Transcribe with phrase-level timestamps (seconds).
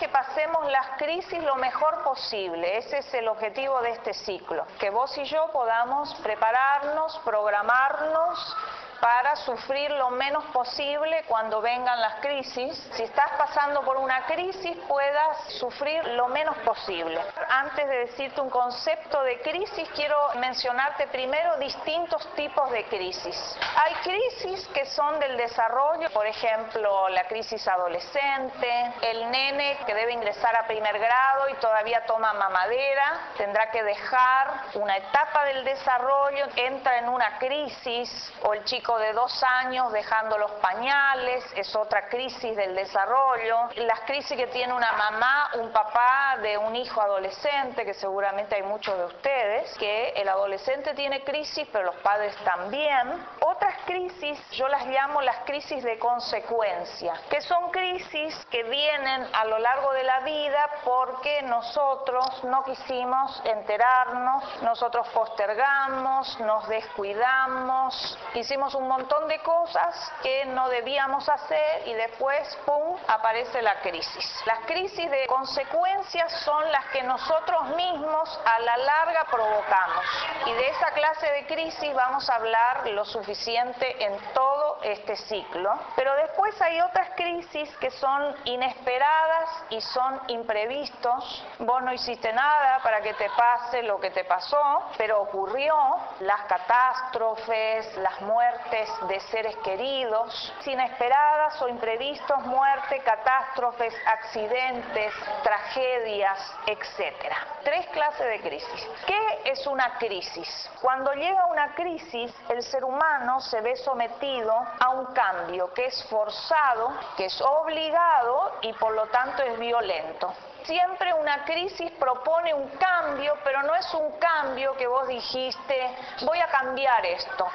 [0.00, 2.78] que pasemos las crisis lo mejor posible.
[2.78, 4.64] Ese es el objetivo de este ciclo.
[4.78, 8.56] Que vos y yo podamos prepararnos, programarnos
[9.00, 12.76] para sufrir lo menos posible cuando vengan las crisis.
[12.92, 17.20] Si estás pasando por una crisis, puedas sufrir lo menos posible.
[17.48, 23.58] Antes de decirte un concepto de crisis, quiero mencionarte primero distintos tipos de crisis.
[23.76, 30.12] Hay crisis que son del desarrollo, por ejemplo, la crisis adolescente, el nene que debe
[30.12, 36.46] ingresar a primer grado y todavía toma mamadera, tendrá que dejar una etapa del desarrollo,
[36.56, 42.08] entra en una crisis, o el chico de dos años dejando los pañales, es otra
[42.08, 43.68] crisis del desarrollo.
[43.76, 48.62] Las crisis que tiene una mamá, un papá de un hijo adolescente, que seguramente hay
[48.62, 53.26] muchos de ustedes, que el adolescente tiene crisis, pero los padres también.
[53.40, 59.44] Otras crisis, yo las llamo las crisis de consecuencia, que son crisis que vienen a
[59.44, 68.74] lo largo de la vida porque nosotros no quisimos enterarnos, nosotros postergamos, nos descuidamos, hicimos
[68.74, 74.42] un montón de cosas que no debíamos hacer y después, ¡pum!, aparece la crisis.
[74.46, 80.04] Las crisis de consecuencias son las que nosotros mismos a la larga provocamos.
[80.46, 85.78] Y de esa clase de crisis vamos a hablar lo suficiente en todo este ciclo.
[85.96, 91.44] Pero después hay otras crisis que son inesperadas y son imprevistos.
[91.58, 95.76] Vos no hiciste nada para que te pase lo que te pasó, pero ocurrió.
[96.20, 105.12] Las catástrofes, las muertes de seres queridos, inesperadas o imprevistos, muerte, catástrofes, accidentes,
[105.42, 107.34] tragedias, etc.
[107.64, 108.88] Tres clases de crisis.
[109.06, 110.70] ¿Qué es una crisis?
[110.80, 116.04] Cuando llega una crisis, el ser humano se ve sometido a un cambio que es
[116.04, 120.32] forzado, que es obligado y por lo tanto es violento.
[120.62, 126.38] Siempre una crisis propone un cambio, pero no es un cambio que vos dijiste, voy
[126.38, 127.48] a cambiar esto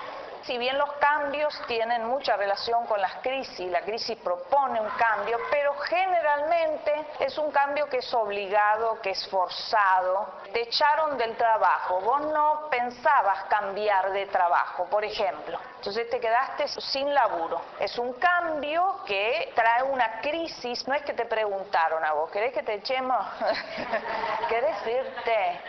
[0.45, 5.39] si bien los cambios tienen mucha relación con las crisis, la crisis propone un cambio,
[5.49, 10.27] pero generalmente es un cambio que es obligado, que es forzado.
[10.53, 15.59] Te echaron del trabajo, vos no pensabas cambiar de trabajo, por ejemplo.
[15.77, 17.61] Entonces te quedaste sin laburo.
[17.79, 22.53] Es un cambio que trae una crisis, no es que te preguntaron a vos, ¿querés
[22.53, 23.25] que te echemos?
[24.49, 25.61] ¿Querés irte?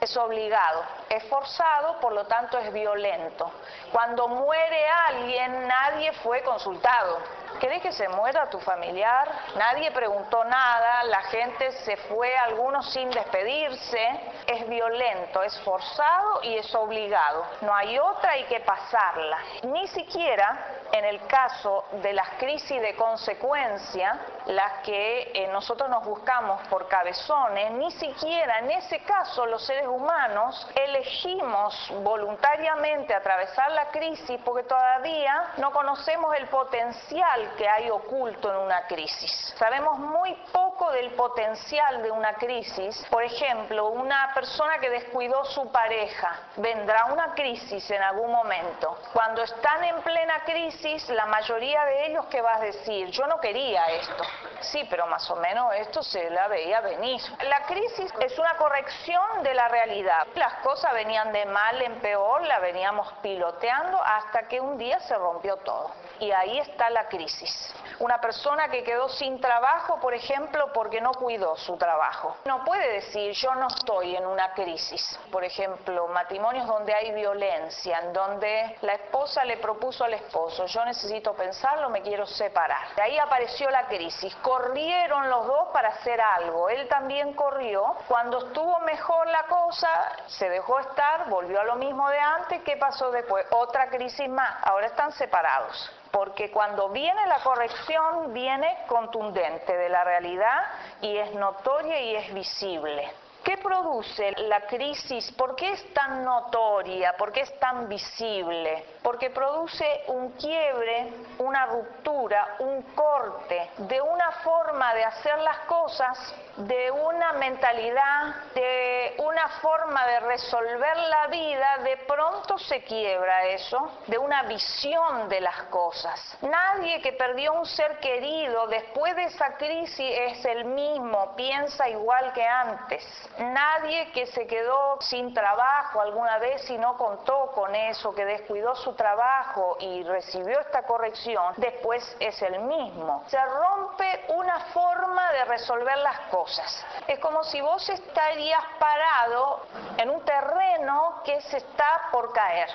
[0.00, 3.50] Es obligado, es forzado, por lo tanto es violento.
[3.92, 7.41] Cuando muere alguien, nadie fue consultado.
[7.60, 9.28] ¿Querés que se muera tu familiar?
[9.56, 14.20] Nadie preguntó nada, la gente se fue, algunos sin despedirse.
[14.46, 17.46] Es violento, es forzado y es obligado.
[17.60, 19.38] No hay otra, hay que pasarla.
[19.62, 26.04] Ni siquiera en el caso de las crisis de consecuencia, las que eh, nosotros nos
[26.04, 33.86] buscamos por cabezones, ni siquiera en ese caso los seres humanos elegimos voluntariamente atravesar la
[33.86, 39.54] crisis porque todavía no conocemos el potencial que hay oculto en una crisis.
[39.58, 43.04] Sabemos muy poco del potencial de una crisis.
[43.10, 48.98] Por ejemplo, una persona que descuidó su pareja, vendrá una crisis en algún momento.
[49.12, 53.40] Cuando están en plena crisis, la mayoría de ellos que vas a decir, yo no
[53.40, 54.24] quería esto.
[54.60, 57.20] Sí, pero más o menos esto se la veía venir.
[57.48, 60.26] La crisis es una corrección de la realidad.
[60.34, 65.14] Las cosas venían de mal en peor, la veníamos piloteando hasta que un día se
[65.16, 65.90] rompió todo.
[66.20, 67.74] Y ahí está la crisis.
[67.98, 72.36] Una persona que quedó sin trabajo, por ejemplo, porque no cuidó su trabajo.
[72.44, 75.18] No puede decir yo no estoy en una crisis.
[75.30, 80.84] Por ejemplo, matrimonios donde hay violencia, en donde la esposa le propuso al esposo, yo
[80.84, 82.94] necesito pensarlo, me quiero separar.
[82.96, 84.34] De ahí apareció la crisis.
[84.42, 86.68] Corrieron los dos para hacer algo.
[86.68, 87.94] Él también corrió.
[88.08, 89.88] Cuando estuvo mejor la cosa,
[90.26, 92.62] se dejó estar, volvió a lo mismo de antes.
[92.62, 93.46] ¿Qué pasó después?
[93.50, 94.56] Otra crisis más.
[94.62, 100.62] Ahora están separados porque cuando viene la corrección viene contundente de la realidad
[101.00, 103.10] y es notoria y es visible.
[103.42, 105.32] ¿Qué produce la crisis?
[105.32, 107.16] ¿Por qué es tan notoria?
[107.16, 108.84] ¿Por qué es tan visible?
[109.02, 116.34] Porque produce un quiebre, una ruptura, un corte de una forma de hacer las cosas,
[116.56, 121.78] de una mentalidad, de una forma de resolver la vida.
[121.78, 126.38] De pronto se quiebra eso, de una visión de las cosas.
[126.42, 132.32] Nadie que perdió un ser querido después de esa crisis es el mismo, piensa igual
[132.32, 133.04] que antes
[133.38, 138.74] Nadie que se quedó sin trabajo alguna vez y no contó con eso, que descuidó
[138.76, 143.24] su trabajo y recibió esta corrección, después es el mismo.
[143.26, 146.84] Se rompe una forma de resolver las cosas.
[147.06, 149.62] Es como si vos estarías parado
[149.96, 152.68] en un terreno que se está por caer.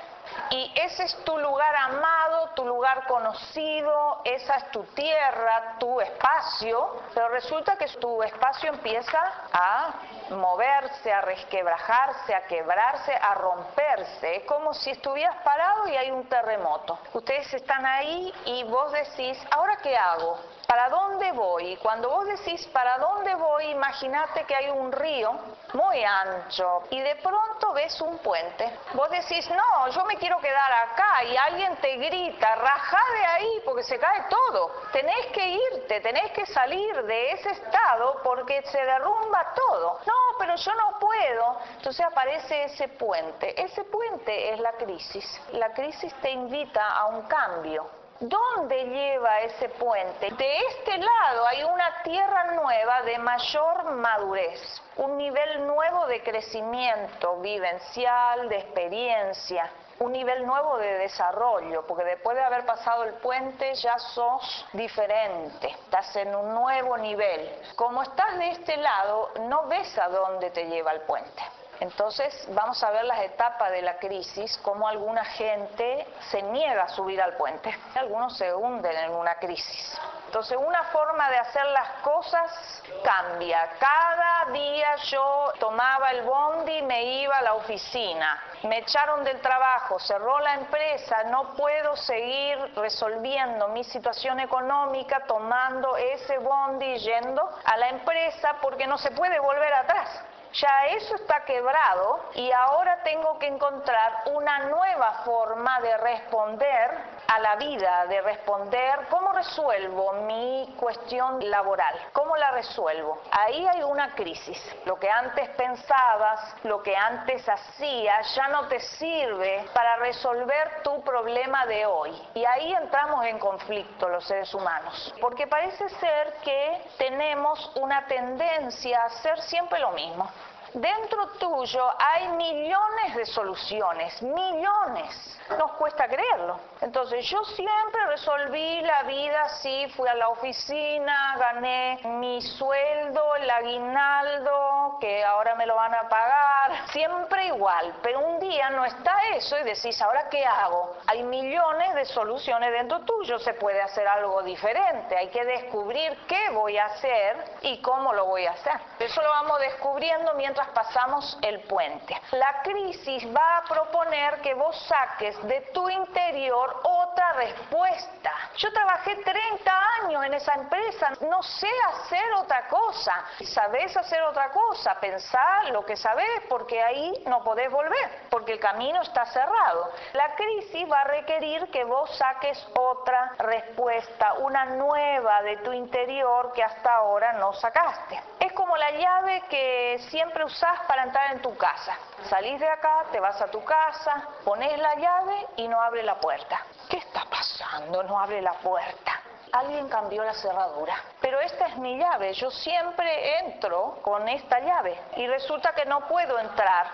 [0.49, 7.01] Y ese es tu lugar amado, tu lugar conocido, esa es tu tierra, tu espacio,
[7.13, 9.19] pero resulta que tu espacio empieza
[9.51, 9.93] a
[10.29, 14.37] moverse, a resquebrajarse, a quebrarse, a romperse.
[14.37, 16.99] Es como si estuvieras parado y hay un terremoto.
[17.13, 20.39] Ustedes están ahí y vos decís, ¿ahora qué hago?
[20.67, 21.77] ¿Para dónde voy?
[21.77, 25.31] Cuando vos decís para dónde voy, imagínate que hay un río
[25.73, 28.77] muy ancho y de pronto ves un puente.
[28.93, 33.61] Vos decís, no, yo me quiero quedar acá y alguien te grita, rajá de ahí
[33.63, 34.71] porque se cae todo.
[34.91, 40.01] Tenés que irte, tenés que salir de ese estado porque se derrumba todo.
[40.05, 41.59] No, pero yo no puedo.
[41.77, 43.61] Entonces aparece ese puente.
[43.61, 45.41] Ese puente es la crisis.
[45.53, 47.89] La crisis te invita a un cambio.
[48.19, 50.31] ¿Dónde lleva ese puente?
[50.31, 57.39] De este lado hay una tierra nueva de mayor madurez, un nivel nuevo de crecimiento
[57.41, 59.69] vivencial, de experiencia,
[59.99, 65.67] un nivel nuevo de desarrollo, porque después de haber pasado el puente ya sos diferente,
[65.67, 67.61] estás en un nuevo nivel.
[67.75, 71.43] Como estás de este lado, no ves a dónde te lleva el puente.
[71.79, 76.89] Entonces vamos a ver las etapas de la crisis, cómo alguna gente se niega a
[76.89, 79.99] subir al puente, algunos se hunden en una crisis.
[80.25, 83.69] Entonces una forma de hacer las cosas cambia.
[83.79, 88.43] Cada día yo tomaba el bondi me iba a la oficina.
[88.63, 95.95] Me echaron del trabajo, cerró la empresa, no puedo seguir resolviendo mi situación económica tomando
[95.95, 100.23] ese bondi yendo a la empresa porque no se puede volver atrás
[100.57, 107.39] ya eso está quebrado y ahora tengo que encontrar una nueva forma de responder a
[107.39, 113.21] la vida, de responder cómo resuelvo mi cuestión laboral, cómo la resuelvo.
[113.31, 114.57] Ahí hay una crisis.
[114.85, 121.01] Lo que antes pensabas, lo que antes hacías, ya no te sirve para resolver tu
[121.03, 122.11] problema de hoy.
[122.33, 129.01] Y ahí entramos en conflicto los seres humanos, porque parece ser que tenemos una tendencia
[129.01, 130.29] a hacer siempre lo mismo.
[130.77, 135.33] Dentro tuyo hay millones de soluciones, millones.
[135.57, 136.59] Nos cuesta creerlo.
[136.81, 143.49] Entonces yo siempre resolví la vida así, fui a la oficina, gané mi sueldo, el
[143.49, 147.95] aguinaldo, que ahora me lo van a pagar, siempre igual.
[148.03, 150.97] Pero un día no está eso y decís, ¿ahora qué hago?
[151.07, 156.49] Hay millones de soluciones dentro tuyo, se puede hacer algo diferente, hay que descubrir qué
[156.51, 158.79] voy a hacer y cómo lo voy a hacer.
[158.99, 162.19] Eso lo vamos descubriendo mientras pasamos el puente.
[162.31, 168.31] La crisis va a proponer que vos saques de tu interior otra respuesta.
[168.57, 169.71] Yo trabajé 30
[170.03, 173.13] años en esa empresa, no sé hacer otra cosa.
[173.53, 178.59] Sabés hacer otra cosa, pensar lo que sabés, porque ahí no podés volver, porque el
[178.59, 179.91] camino está cerrado.
[180.13, 186.51] La crisis va a requerir que vos saques otra respuesta, una nueva de tu interior
[186.53, 188.21] que hasta ahora no sacaste.
[188.39, 191.95] Es como la llave que siempre usás para entrar en tu casa.
[192.29, 196.15] Salís de acá, te vas a tu casa, pones la llave y no abre la
[196.15, 196.59] puerta.
[196.89, 198.01] ¿Qué está pasando?
[198.03, 199.21] No abre la puerta.
[199.51, 200.95] Alguien cambió la cerradura.
[201.21, 202.33] Pero esta es mi llave.
[202.33, 206.87] Yo siempre entro con esta llave y resulta que no puedo entrar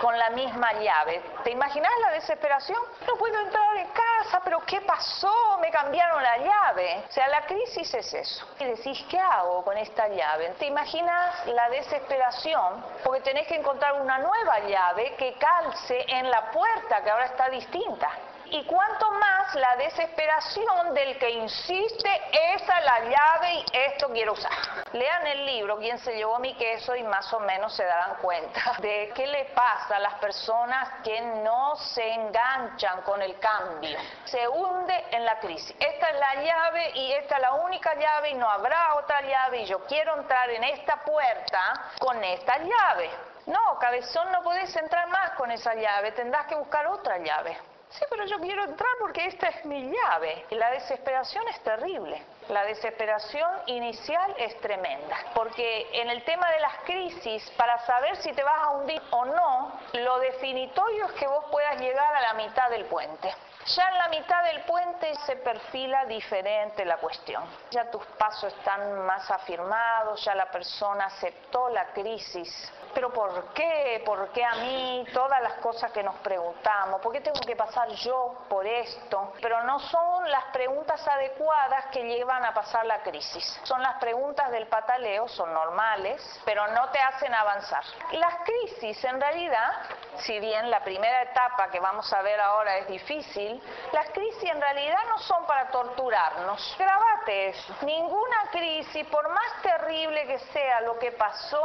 [0.00, 1.22] con la misma llave.
[1.44, 2.78] ¿Te imaginas la desesperación?
[3.06, 5.58] No puedo entrar en casa, pero ¿qué pasó?
[5.60, 7.04] Me cambiaron la llave.
[7.08, 8.46] O sea, la crisis es eso.
[8.58, 10.50] Y decís, ¿qué hago con esta llave?
[10.58, 12.84] ¿Te imaginas la desesperación?
[13.04, 17.48] Porque tenés que encontrar una nueva llave que calce en la puerta que ahora está
[17.48, 18.10] distinta.
[18.50, 22.22] Y cuanto más la desesperación del que insiste,
[22.54, 24.52] esa es la llave y esto quiero usar.
[24.92, 28.76] Lean el libro, Quién se llevó mi queso y más o menos se darán cuenta
[28.78, 33.98] de qué le pasa a las personas que no se enganchan con el cambio.
[34.24, 35.74] Se hunde en la crisis.
[35.80, 39.62] Esta es la llave y esta es la única llave y no habrá otra llave
[39.62, 43.10] y yo quiero entrar en esta puerta con esta llave.
[43.46, 47.56] No, cabezón, no podés entrar más con esa llave, tendrás que buscar otra llave.
[47.90, 50.44] Sí, pero yo quiero entrar porque esta es mi llave.
[50.50, 52.22] La desesperación es terrible.
[52.48, 55.16] La desesperación inicial es tremenda.
[55.34, 59.24] Porque en el tema de las crisis, para saber si te vas a hundir o
[59.24, 63.32] no, lo definitorio es que vos puedas llegar a la mitad del puente.
[63.66, 67.42] Ya en la mitad del puente se perfila diferente la cuestión.
[67.72, 72.72] Ya tus pasos están más afirmados, ya la persona aceptó la crisis.
[72.94, 74.02] Pero ¿por qué?
[74.06, 75.04] ¿Por qué a mí?
[75.12, 77.00] Todas las cosas que nos preguntamos.
[77.00, 79.34] ¿Por qué tengo que pasar yo por esto?
[79.42, 83.60] Pero no son las preguntas adecuadas que llevan a pasar la crisis.
[83.64, 87.82] Son las preguntas del pataleo, son normales, pero no te hacen avanzar.
[88.12, 89.72] Las crisis en realidad,
[90.18, 93.55] si bien la primera etapa que vamos a ver ahora es difícil,
[93.92, 96.76] las crisis en realidad no son para torturarnos.
[96.78, 97.74] Grabate eso.
[97.82, 101.64] Ninguna crisis, por más terrible que sea lo que pasó,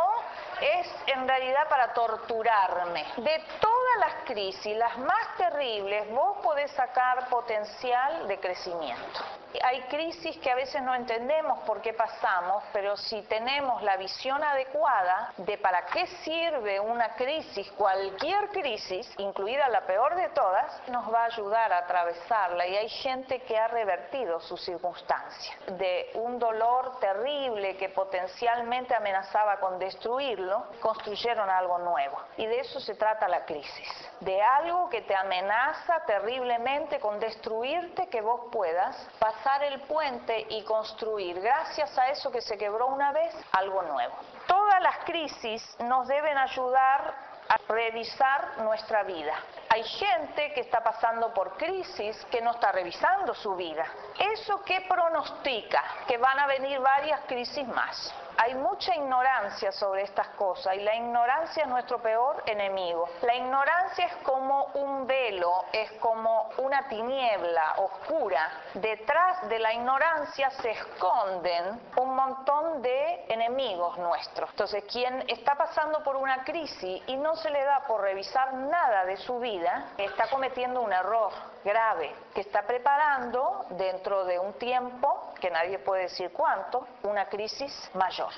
[0.62, 3.06] es en realidad para torturarme.
[3.18, 9.22] De todas las crisis, las más terribles, vos podés sacar potencial de crecimiento.
[9.64, 14.42] Hay crisis que a veces no entendemos por qué pasamos, pero si tenemos la visión
[14.42, 21.14] adecuada de para qué sirve una crisis, cualquier crisis, incluida la peor de todas, nos
[21.14, 22.66] va a ayudar a atravesarla.
[22.68, 25.58] Y hay gente que ha revertido su circunstancia.
[25.68, 32.22] De un dolor terrible que potencialmente amenazaba con destruirlo, construyeron algo nuevo.
[32.38, 34.10] Y de eso se trata la crisis.
[34.20, 40.64] De algo que te amenaza terriblemente con destruirte, que vos puedas pasar el puente y
[40.64, 44.14] construir, gracias a eso que se quebró una vez, algo nuevo.
[44.48, 49.34] Todas las crisis nos deben ayudar a revisar nuestra vida.
[49.70, 53.86] Hay gente que está pasando por crisis que no está revisando su vida.
[54.18, 55.84] ¿Eso qué pronostica?
[56.08, 58.14] Que van a venir varias crisis más.
[58.38, 63.08] Hay mucha ignorancia sobre estas cosas y la ignorancia es nuestro peor enemigo.
[63.22, 68.50] La ignorancia es como un velo, es como una tiniebla oscura.
[68.74, 74.50] Detrás de la ignorancia se esconden un montón de enemigos nuestros.
[74.52, 79.06] Entonces, quien está pasando por una crisis y no se le da por revisar nada
[79.06, 85.34] de su vida, está cometiendo un error grave, que está preparando dentro de un tiempo,
[85.40, 88.30] que nadie puede decir cuánto, una crisis mayor.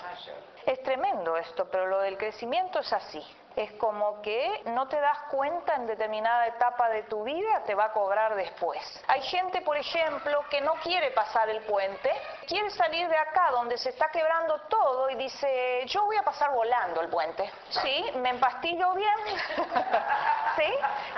[0.66, 3.24] Es tremendo esto, pero lo del crecimiento es así
[3.56, 7.86] es como que no te das cuenta en determinada etapa de tu vida, te va
[7.86, 8.80] a cobrar después.
[9.08, 12.12] Hay gente, por ejemplo, que no quiere pasar el puente,
[12.48, 16.52] quiere salir de acá donde se está quebrando todo y dice, yo voy a pasar
[16.52, 17.52] volando el puente.
[17.70, 19.16] Sí, me empastillo bien,
[20.58, 20.74] ¿sí?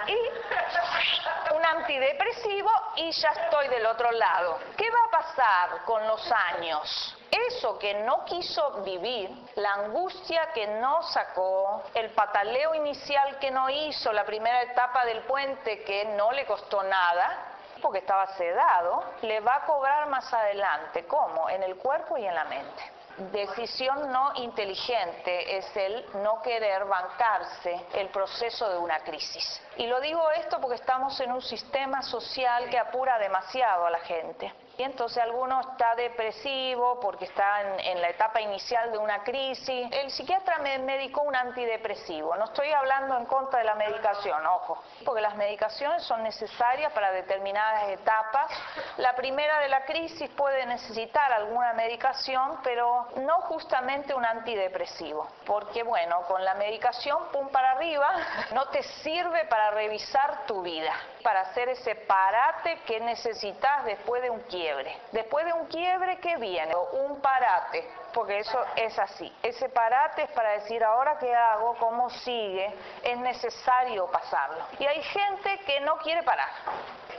[0.08, 4.60] Y un antidepresivo y ya estoy del otro lado.
[4.78, 7.18] ¿Qué va a pasar con los años?
[7.50, 13.70] Eso que no quiso vivir, la angustia que no sacó, el pataleo inicial que no
[13.70, 19.42] hizo, la primera etapa del puente que no le costó nada, porque estaba sedado, le
[19.42, 21.06] va a cobrar más adelante.
[21.06, 21.50] ¿Cómo?
[21.50, 22.84] En el cuerpo y en la mente.
[23.18, 29.62] Decisión no inteligente es el no querer bancarse el proceso de una crisis.
[29.78, 34.00] Y lo digo esto porque estamos en un sistema social que apura demasiado a la
[34.00, 34.54] gente.
[34.78, 39.88] Y entonces alguno está depresivo porque está en, la etapa inicial de una crisis.
[39.92, 42.36] El psiquiatra me medicó un antidepresivo.
[42.36, 47.12] No estoy hablando en contra de la medicación, ojo, porque las medicaciones son necesarias para
[47.12, 48.52] determinadas etapas.
[48.98, 55.84] La primera de la crisis puede necesitar alguna medicación, pero no justamente un antidepresivo, porque
[55.84, 58.12] bueno, con la medicación, pum para arriba,
[58.54, 60.94] no te sirve para revisar tu vida,
[61.26, 64.96] para hacer ese parate que necesitas después de un quiebre.
[65.12, 66.72] Después de un quiebre, ¿qué viene?
[66.76, 69.36] Un parate, porque eso es así.
[69.42, 74.68] Ese parate es para decir, ahora qué hago, cómo sigue, es necesario pasarlo.
[74.78, 76.50] Y hay gente que no quiere parar.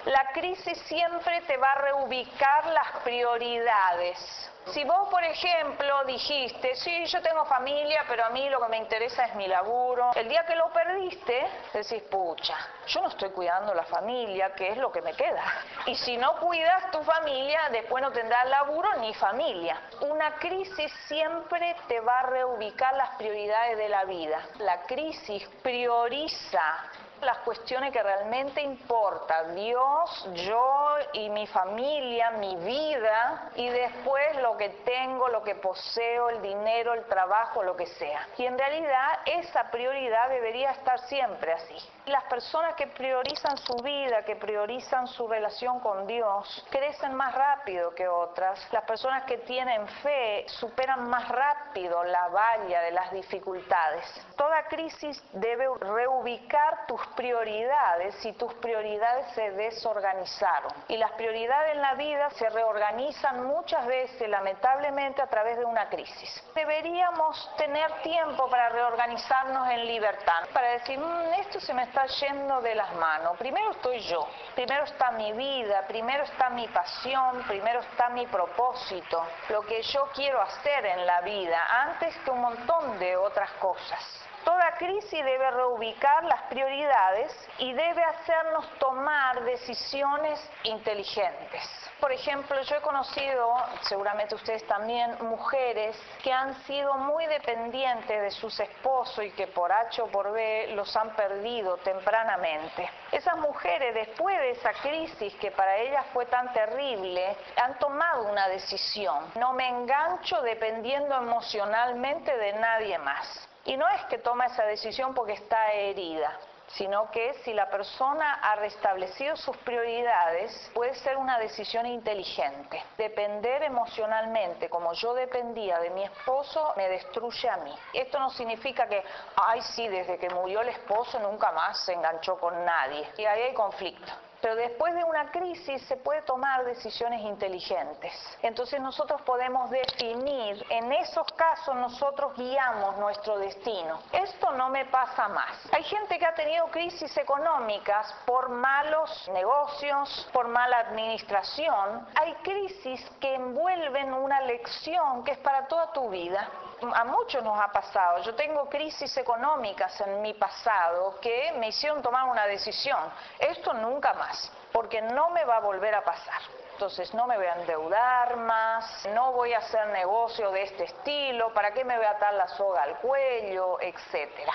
[0.05, 4.53] La crisis siempre te va a reubicar las prioridades.
[4.73, 8.79] Si vos, por ejemplo, dijiste, sí, yo tengo familia, pero a mí lo que me
[8.79, 12.57] interesa es mi laburo, el día que lo perdiste, decís, pucha,
[12.89, 15.45] yo no estoy cuidando la familia, que es lo que me queda.
[15.87, 19.81] Y si no cuidas tu familia, después no tendrás laburo ni familia.
[20.01, 24.41] Una crisis siempre te va a reubicar las prioridades de la vida.
[24.59, 33.51] La crisis prioriza las cuestiones que realmente importan, Dios, yo y mi familia, mi vida,
[33.57, 38.29] y después lo que tengo, lo que poseo, el dinero, el trabajo, lo que sea.
[38.37, 41.77] Y en realidad esa prioridad debería estar siempre así.
[42.07, 47.93] Las personas que priorizan su vida, que priorizan su relación con Dios, crecen más rápido
[47.97, 48.65] que otras.
[48.71, 54.05] Las personas que tienen fe superan más rápido la valla de las dificultades.
[54.37, 60.73] Toda crisis debe reubicar tus prioridades si tus prioridades se desorganizaron.
[60.87, 65.89] Y las prioridades en la vida se reorganizan muchas veces, lamentablemente, a través de una
[65.89, 66.45] crisis.
[66.55, 72.61] Deberíamos tener tiempo para reorganizarnos en libertad, para decir, mm, esto se me está yendo
[72.61, 73.37] de las manos.
[73.39, 79.25] Primero estoy yo, primero está mi vida, primero está mi pasión, primero está mi propósito,
[79.49, 84.26] lo que yo quiero hacer en la vida, antes que un montón de otras cosas.
[84.47, 91.69] Toda crisis debe reubicar las prioridades y debe hacernos tomar decisiones inteligentes.
[91.99, 98.31] Por ejemplo, yo he conocido, seguramente ustedes también, mujeres que han sido muy dependientes de
[98.31, 102.89] sus esposos y que por H o por B los han perdido tempranamente.
[103.11, 108.47] Esas mujeres, después de esa crisis que para ellas fue tan terrible, han tomado una
[108.47, 109.25] decisión.
[109.35, 113.49] No me engancho dependiendo emocionalmente de nadie más.
[113.67, 118.35] Y no es que toma esa decisión porque está herida, sino que si la persona
[118.35, 122.83] ha restablecido sus prioridades, puede ser una decisión inteligente.
[122.97, 127.75] Depender emocionalmente, como yo dependía de mi esposo, me destruye a mí.
[127.93, 129.03] Esto no significa que,
[129.37, 133.09] ay sí, desde que murió el esposo nunca más se enganchó con nadie.
[133.17, 134.13] Y ahí hay conflicto.
[134.41, 138.13] Pero después de una crisis se puede tomar decisiones inteligentes.
[138.43, 143.99] Entonces nosotros podemos definir, en esos casos nosotros guiamos nuestro destino.
[144.13, 145.57] Esto no me pasa más.
[145.73, 152.07] Hay gente que ha tenido crisis económicas por malos negocios, por mala administración.
[152.15, 156.49] Hay crisis que envuelven una lección que es para toda tu vida
[156.95, 158.23] a muchos nos ha pasado.
[158.23, 162.99] Yo tengo crisis económicas en mi pasado que me hicieron tomar una decisión.
[163.39, 164.26] Esto nunca más,
[164.73, 166.41] porque no me va a volver a pasar.
[166.77, 171.51] Entonces no me voy a endeudar más, no voy a hacer negocio de este estilo,
[171.55, 174.53] ¿para qué me voy a atar la soga al cuello, etcétera?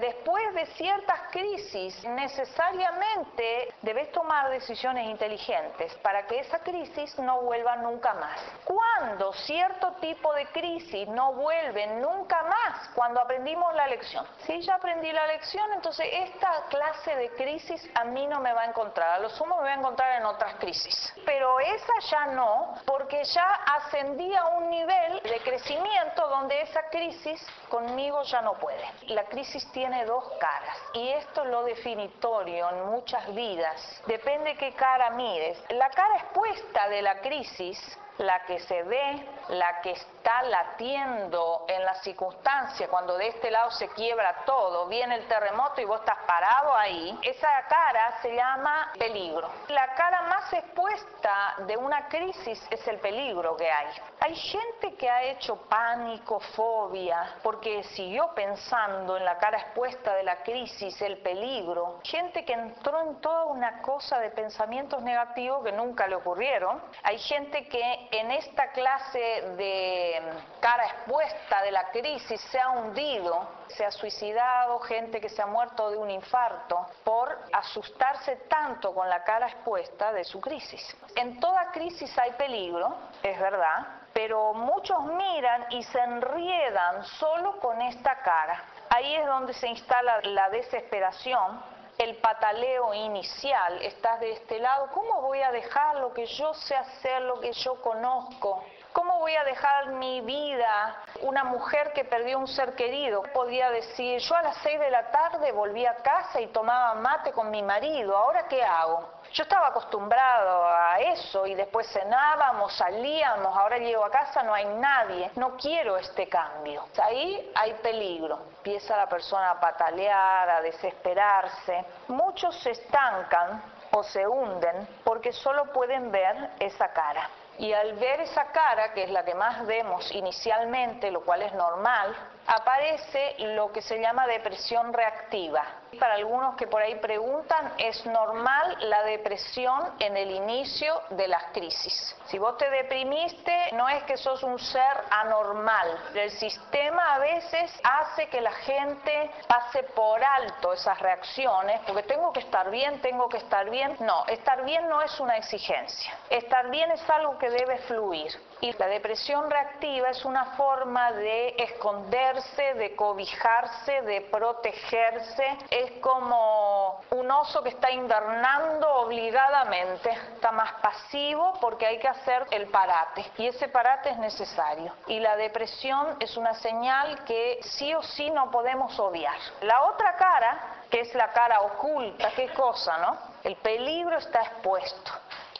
[0.00, 7.76] Después de ciertas crisis, necesariamente debes tomar decisiones inteligentes para que esa crisis no vuelva
[7.76, 8.40] nunca más.
[8.64, 14.26] Cuando cierto tipo de crisis no vuelve nunca más, cuando aprendimos la lección.
[14.46, 18.62] Si ya aprendí la lección, entonces esta clase de crisis a mí no me va
[18.62, 21.14] a encontrar, a lo sumo me voy a encontrar en otras crisis.
[21.24, 27.44] Pero esa ya no, porque ya ascendí a un nivel de crecimiento donde esa crisis
[27.68, 28.84] conmigo ya no puede.
[29.08, 34.02] La crisis tiene dos caras y esto es lo definitorio en muchas vidas.
[34.06, 35.62] Depende qué cara mires.
[35.70, 41.84] La cara expuesta de la crisis la que se ve, la que está latiendo en
[41.84, 46.18] la circunstancia, cuando de este lado se quiebra todo, viene el terremoto y vos estás
[46.26, 49.50] parado ahí, esa cara se llama peligro.
[49.68, 53.88] La cara más expuesta de una crisis es el peligro que hay.
[54.24, 60.22] Hay gente que ha hecho pánico, fobia, porque siguió pensando en la cara expuesta de
[60.22, 61.98] la crisis, el peligro.
[62.04, 66.80] Gente que entró en toda una cosa de pensamientos negativos que nunca le ocurrieron.
[67.02, 69.18] Hay gente que en esta clase
[69.56, 70.22] de
[70.60, 75.46] cara expuesta de la crisis se ha hundido, se ha suicidado, gente que se ha
[75.46, 80.96] muerto de un infarto por asustarse tanto con la cara expuesta de su crisis.
[81.16, 87.80] En toda crisis hay peligro, es verdad, pero muchos miran y se enriedan solo con
[87.82, 88.62] esta cara.
[88.90, 91.62] Ahí es donde se instala la desesperación,
[91.98, 96.74] el pataleo inicial, estás de este lado, ¿cómo voy a dejar lo que yo sé
[96.74, 98.64] hacer, lo que yo conozco?
[98.92, 100.96] ¿Cómo voy a dejar mi vida?
[101.22, 105.10] Una mujer que perdió un ser querido podía decir, yo a las seis de la
[105.10, 109.08] tarde volví a casa y tomaba mate con mi marido, ¿ahora qué hago?
[109.32, 114.66] Yo estaba acostumbrado a eso y después cenábamos, salíamos, ahora llego a casa, no hay
[114.66, 116.84] nadie, no quiero este cambio.
[117.02, 121.82] Ahí hay peligro, empieza la persona a patalear, a desesperarse.
[122.08, 127.26] Muchos se estancan o se hunden porque solo pueden ver esa cara.
[127.58, 131.52] Y al ver esa cara, que es la que más vemos inicialmente, lo cual es
[131.52, 132.14] normal,
[132.46, 135.81] aparece lo que se llama depresión reactiva.
[135.98, 141.44] Para algunos que por ahí preguntan, es normal la depresión en el inicio de las
[141.52, 142.16] crisis.
[142.26, 146.10] Si vos te deprimiste, no es que sos un ser anormal.
[146.14, 152.32] El sistema a veces hace que la gente pase por alto esas reacciones, porque tengo
[152.32, 153.96] que estar bien, tengo que estar bien.
[154.00, 156.12] No, estar bien no es una exigencia.
[156.30, 158.32] Estar bien es algo que debe fluir.
[158.60, 165.58] Y la depresión reactiva es una forma de esconderse, de cobijarse, de protegerse.
[166.00, 170.10] Como un oso que está invernando obligadamente.
[170.10, 173.24] Está más pasivo porque hay que hacer el parate.
[173.38, 174.92] Y ese parate es necesario.
[175.06, 179.36] Y la depresión es una señal que sí o sí no podemos obviar.
[179.62, 183.16] La otra cara, que es la cara oculta, qué cosa, ¿no?
[183.44, 185.12] El peligro está expuesto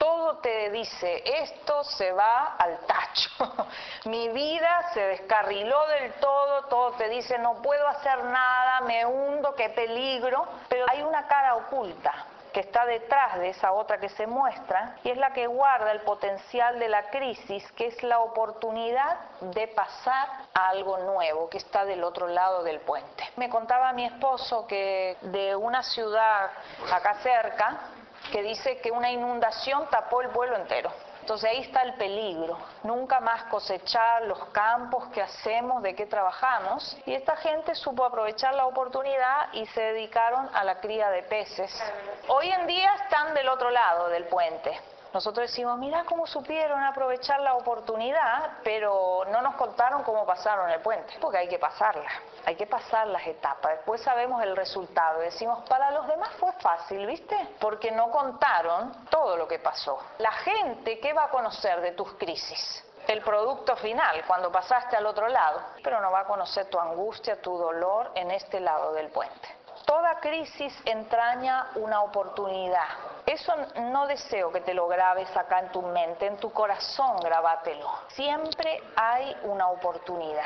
[0.02, 3.30] todo te dice, esto se va al tacho,
[4.06, 9.54] mi vida se descarriló del todo, todo te dice, no puedo hacer nada, me hundo,
[9.54, 14.26] qué peligro, pero hay una cara oculta que está detrás de esa otra que se
[14.26, 19.18] muestra y es la que guarda el potencial de la crisis, que es la oportunidad
[19.40, 23.24] de pasar a algo nuevo que está del otro lado del puente.
[23.36, 26.50] Me contaba mi esposo que de una ciudad
[26.92, 27.91] acá cerca,
[28.30, 30.92] que dice que una inundación tapó el vuelo entero.
[31.22, 36.96] Entonces ahí está el peligro, nunca más cosechar los campos que hacemos, de qué trabajamos.
[37.06, 41.72] Y esta gente supo aprovechar la oportunidad y se dedicaron a la cría de peces.
[42.26, 44.76] Hoy en día están del otro lado del puente.
[45.12, 50.80] Nosotros decimos, mira cómo supieron aprovechar la oportunidad, pero no nos contaron cómo pasaron el
[50.80, 52.10] puente, porque hay que pasarla,
[52.46, 53.72] hay que pasar las etapas.
[53.72, 55.20] Después sabemos el resultado.
[55.20, 57.36] Decimos, para los demás fue fácil, ¿viste?
[57.60, 59.98] Porque no contaron todo lo que pasó.
[60.18, 62.84] La gente, ¿qué va a conocer de tus crisis?
[63.08, 67.40] el producto final cuando pasaste al otro lado, pero no va a conocer tu angustia,
[67.42, 69.56] tu dolor en este lado del puente.
[69.84, 72.86] Toda crisis entraña una oportunidad.
[73.26, 77.88] Eso no deseo que te lo grabes acá en tu mente, en tu corazón grabátelo.
[78.08, 80.44] Siempre hay una oportunidad.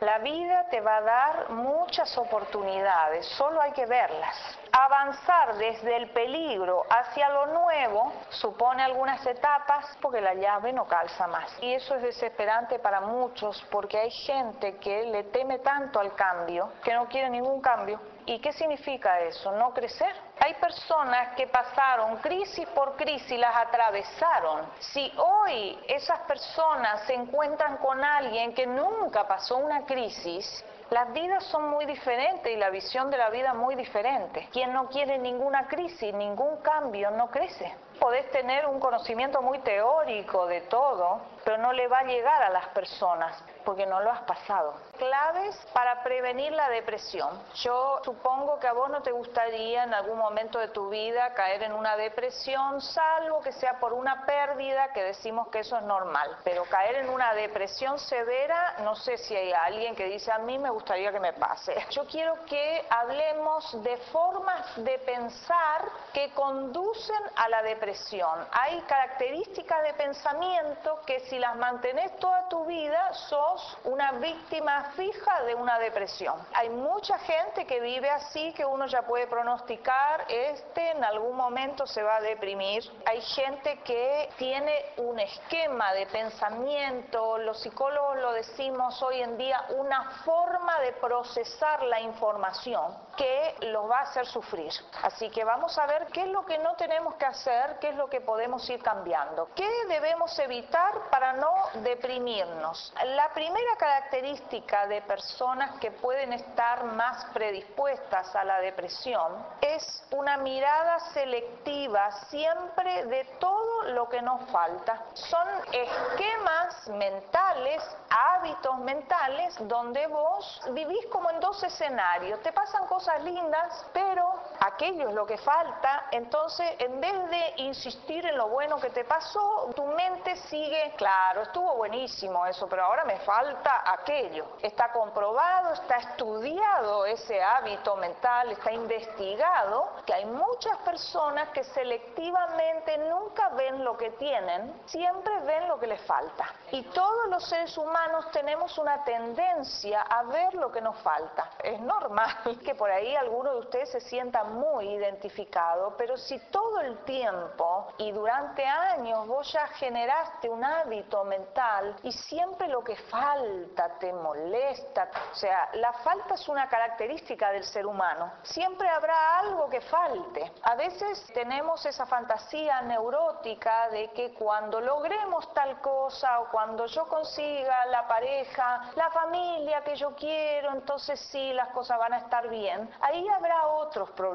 [0.00, 4.36] La vida te va a dar muchas oportunidades, solo hay que verlas.
[4.76, 11.28] Avanzar desde el peligro hacia lo nuevo supone algunas etapas porque la llave no calza
[11.28, 11.56] más.
[11.62, 16.72] Y eso es desesperante para muchos porque hay gente que le teme tanto al cambio
[16.82, 18.00] que no quiere ningún cambio.
[18.26, 19.52] ¿Y qué significa eso?
[19.52, 20.12] No crecer.
[20.40, 24.66] Hay personas que pasaron crisis por crisis, las atravesaron.
[24.80, 31.42] Si hoy esas personas se encuentran con alguien que nunca pasó una crisis, las vidas
[31.46, 34.48] son muy diferentes y la visión de la vida muy diferente.
[34.52, 37.74] Quien no quiere ninguna crisis, ningún cambio, no crece.
[37.98, 42.50] Podés tener un conocimiento muy teórico de todo, pero no le va a llegar a
[42.50, 44.74] las personas porque no lo has pasado.
[44.98, 47.42] Claves para prevenir la depresión.
[47.54, 51.62] Yo supongo que a vos no te gustaría en algún momento de tu vida caer
[51.62, 56.38] en una depresión, salvo que sea por una pérdida, que decimos que eso es normal.
[56.44, 60.58] Pero caer en una depresión severa, no sé si hay alguien que dice a mí
[60.58, 61.74] me gustaría que me pase.
[61.90, 68.46] Yo quiero que hablemos de formas de pensar que conducen a la depresión.
[68.52, 73.12] Hay características de pensamiento que si las mantenés toda tu vida
[73.56, 76.34] sos una víctima fija de una depresión.
[76.54, 81.86] Hay mucha gente que vive así que uno ya puede pronosticar, este en algún momento
[81.86, 82.82] se va a deprimir.
[83.06, 89.64] Hay gente que tiene un esquema de pensamiento, los psicólogos lo decimos hoy en día,
[89.70, 94.72] una forma de procesar la información que los va a hacer sufrir.
[95.02, 97.96] Así que vamos a ver qué es lo que no tenemos que hacer, qué es
[97.96, 99.48] lo que podemos ir cambiando.
[99.54, 102.92] ¿Qué debemos evitar para no deprimirnos?
[103.04, 110.38] La primera característica de personas que pueden estar más predispuestas a la depresión es una
[110.38, 115.02] mirada selectiva siempre de todo lo que nos falta.
[115.12, 122.40] Son esquemas mentales, hábitos mentales, donde vos vivís como en dos escenarios.
[122.40, 126.06] Te pasan cosas lindas, pero aquello es lo que falta.
[126.10, 131.42] Entonces, en vez de insistir en lo bueno que te pasó, tu mente sigue, claro,
[131.42, 134.46] estuvo buenísimo eso, pero ahora me falta aquello.
[134.62, 142.98] Está comprobado, está estudiado ese hábito mental, está investigado que hay muchas personas que selectivamente
[142.98, 146.46] nunca ven lo que tienen, siempre ven lo que les falta.
[146.70, 151.50] Y todos los seres humanos tenemos una tendencia a ver lo que nos falta.
[151.62, 156.80] Es normal que por ahí alguno de ustedes se sienta muy identificado, pero si todo
[156.80, 162.96] el tiempo y durante años vos ya generaste un hábito mental y siempre lo que
[162.96, 168.32] falta te molesta, o sea, la falta es una característica del ser humano.
[168.42, 170.52] Siempre habrá algo que falte.
[170.62, 177.06] A veces tenemos esa fantasía neurótica de que cuando logremos tal cosa o cuando yo
[177.06, 182.48] consiga la pareja, la familia que yo quiero, entonces sí, las cosas van a estar
[182.48, 182.90] bien.
[183.00, 184.33] Ahí habrá otros problemas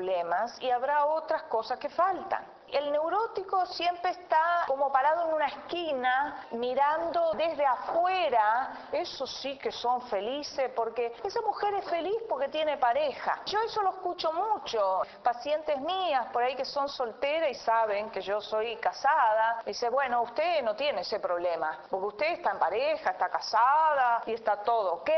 [0.61, 2.58] y habrá otras cosas que faltan.
[2.71, 8.73] El neurótico siempre está como parado en una esquina, mirando desde afuera.
[8.91, 13.41] Eso sí que son felices, porque esa mujer es feliz porque tiene pareja.
[13.45, 15.01] Yo eso lo escucho mucho.
[15.23, 20.21] Pacientes mías por ahí que son solteras y saben que yo soy casada, dice, bueno,
[20.23, 24.93] usted no tiene ese problema, porque usted está en pareja, está casada y está todo
[24.95, 25.09] ok.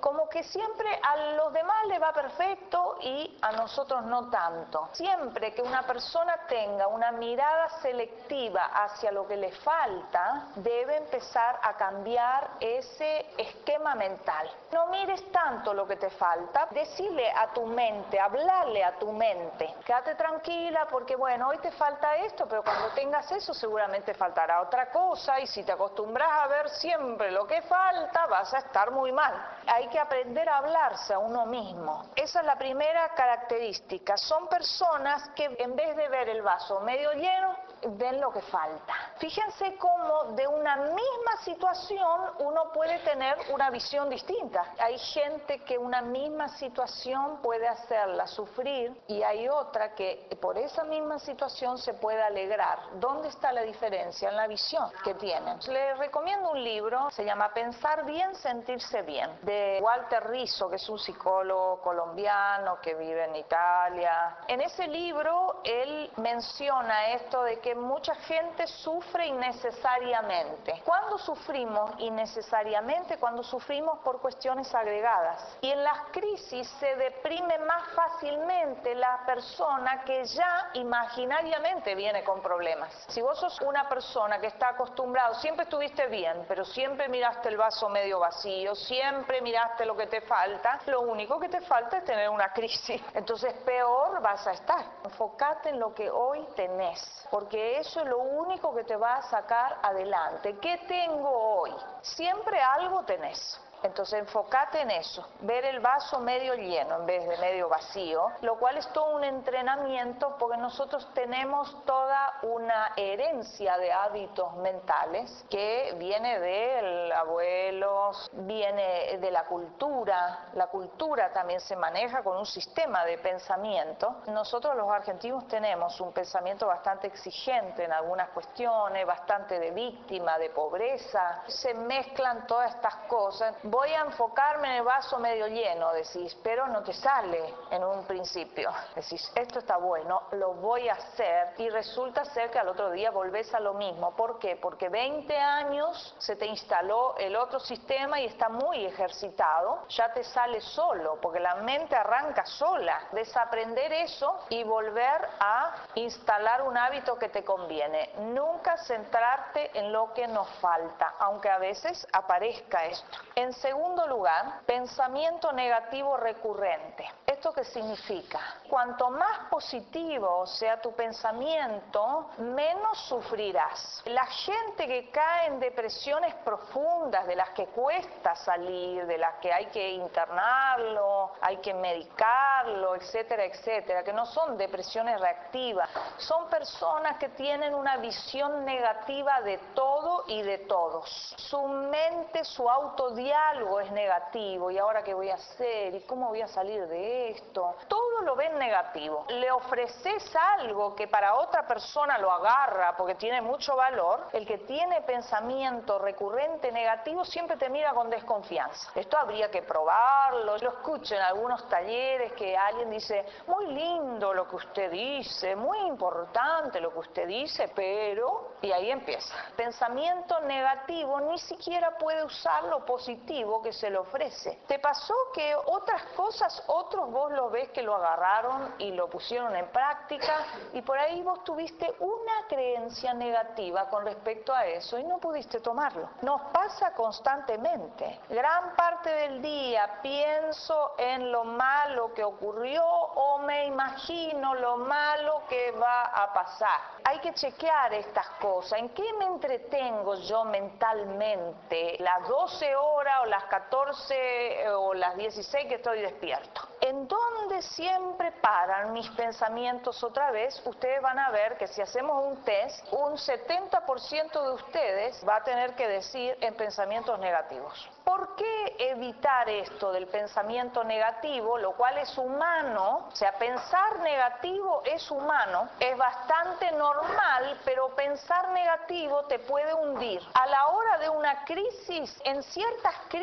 [0.00, 4.88] Como que siempre a los demás le va perfecto y a nosotros no tanto.
[4.92, 11.58] Siempre que una persona tenga una mirada selectiva hacia lo que le falta, debe empezar
[11.62, 14.50] a cambiar ese esquema mental.
[14.72, 19.74] No mires tanto lo que te falta, decirle a tu mente, hablarle a tu mente,
[19.84, 24.90] quédate tranquila porque bueno, hoy te falta esto, pero cuando tengas eso seguramente faltará otra
[24.90, 29.12] cosa y si te acostumbras a ver siempre lo que falta, vas a estar muy
[29.12, 29.34] mal.
[29.66, 32.06] Hay que aprender a hablarse a uno mismo.
[32.14, 34.16] Esa es la primera característica.
[34.16, 37.54] Son personas que en vez de ver el vaso medio lleno,
[37.86, 38.94] ven lo que falta.
[39.18, 44.74] Fíjense cómo de una misma situación uno puede tener una visión distinta.
[44.78, 50.84] Hay gente que una misma situación puede hacerla sufrir y hay otra que por esa
[50.84, 52.78] misma situación se puede alegrar.
[52.94, 54.28] ¿Dónde está la diferencia?
[54.28, 55.58] En la visión que tienen.
[55.68, 60.88] Les recomiendo un libro, se llama Pensar bien, sentirse bien, de Walter Rizzo, que es
[60.88, 64.38] un psicólogo colombiano que vive en Italia.
[64.46, 70.82] En ese libro él menciona esto de que mucha gente sufre innecesariamente.
[70.84, 73.18] ¿Cuándo sufrimos innecesariamente?
[73.18, 75.56] Cuando sufrimos por cuestiones agregadas.
[75.60, 82.40] Y en las crisis se deprime más fácilmente la persona que ya imaginariamente viene con
[82.40, 82.92] problemas.
[83.08, 87.56] Si vos sos una persona que está acostumbrado, siempre estuviste bien, pero siempre miraste el
[87.56, 92.04] vaso medio vacío, siempre miraste lo que te falta, lo único que te falta es
[92.04, 93.02] tener una crisis.
[93.14, 94.84] Entonces peor vas a estar.
[95.04, 99.22] Enfocate en lo que hoy tenés, porque eso es lo único que te va a
[99.22, 100.58] sacar adelante.
[100.58, 101.72] ¿Qué tengo hoy?
[102.02, 103.60] Siempre algo tenés.
[103.82, 108.58] Entonces enfócate en eso, ver el vaso medio lleno en vez de medio vacío, lo
[108.58, 115.94] cual es todo un entrenamiento porque nosotros tenemos toda una herencia de hábitos mentales que
[115.98, 123.04] viene del abuelo, viene de la cultura, la cultura también se maneja con un sistema
[123.04, 124.16] de pensamiento.
[124.26, 130.50] Nosotros los argentinos tenemos un pensamiento bastante exigente en algunas cuestiones, bastante de víctima, de
[130.50, 136.36] pobreza, se mezclan todas estas cosas voy a enfocarme en el vaso medio lleno, decís,
[136.42, 138.70] pero no te sale en un principio.
[138.94, 143.10] Decís, esto está bueno, lo voy a hacer y resulta ser que al otro día
[143.10, 144.14] volvés a lo mismo.
[144.16, 144.56] ¿Por qué?
[144.56, 150.24] Porque 20 años se te instaló el otro sistema y está muy ejercitado, ya te
[150.24, 153.08] sale solo, porque la mente arranca sola.
[153.12, 158.12] Desaprender eso y volver a instalar un hábito que te conviene.
[158.18, 163.18] Nunca centrarte en lo que nos falta, aunque a veces aparezca esto.
[163.34, 167.08] En segundo lugar, pensamiento negativo recurrente.
[167.26, 168.40] ¿Esto qué significa?
[168.68, 174.02] Cuanto más positivo sea tu pensamiento, menos sufrirás.
[174.06, 179.52] La gente que cae en depresiones profundas, de las que cuesta salir, de las que
[179.52, 187.18] hay que internarlo, hay que medicarlo, etcétera, etcétera, que no son depresiones reactivas, son personas
[187.18, 191.34] que tienen una visión negativa de todo y de todos.
[191.36, 196.28] Su mente, su autodiálogo, algo es negativo y ahora qué voy a hacer y cómo
[196.28, 197.76] voy a salir de esto.
[197.88, 199.24] Todo lo ven negativo.
[199.28, 204.28] Le ofreces algo que para otra persona lo agarra porque tiene mucho valor.
[204.32, 208.90] El que tiene pensamiento recurrente negativo siempre te mira con desconfianza.
[208.94, 210.58] Esto habría que probarlo.
[210.58, 215.78] Lo escucho en algunos talleres que alguien dice, muy lindo lo que usted dice, muy
[215.80, 218.56] importante lo que usted dice, pero...
[218.60, 219.34] Y ahí empieza.
[219.56, 224.58] Pensamiento negativo ni siquiera puede usar lo positivo que se le ofrece.
[224.66, 229.54] ¿Te pasó que otras cosas, otros vos lo ves que lo agarraron y lo pusieron
[229.54, 235.04] en práctica y por ahí vos tuviste una creencia negativa con respecto a eso y
[235.04, 236.10] no pudiste tomarlo?
[236.22, 238.20] Nos pasa constantemente.
[238.28, 245.42] Gran parte del día pienso en lo malo que ocurrió o me imagino lo malo
[245.48, 246.80] que va a pasar.
[247.04, 248.80] Hay que chequear estas cosas.
[248.80, 251.96] ¿En qué me entretengo yo mentalmente?
[252.00, 256.62] Las 12 horas o las 14 eh, o las 16 que estoy despierto.
[256.80, 262.24] En donde siempre paran mis pensamientos otra vez, ustedes van a ver que si hacemos
[262.24, 267.88] un test, un 70% de ustedes va a tener que decir en pensamientos negativos.
[268.04, 273.08] ¿Por qué evitar esto del pensamiento negativo, lo cual es humano?
[273.12, 280.22] O sea, pensar negativo es humano, es bastante normal, pero pensar negativo te puede hundir.
[280.32, 283.17] A la hora de una crisis, en ciertas crisis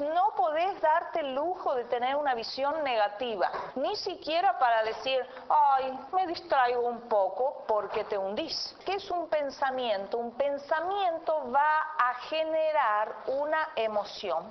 [0.00, 5.98] no podés darte el lujo de tener una visión negativa, ni siquiera para decir, ay,
[6.12, 8.76] me distraigo un poco porque te hundís.
[8.84, 10.18] ¿Qué es un pensamiento?
[10.18, 14.10] Un pensamiento va a generar una emoción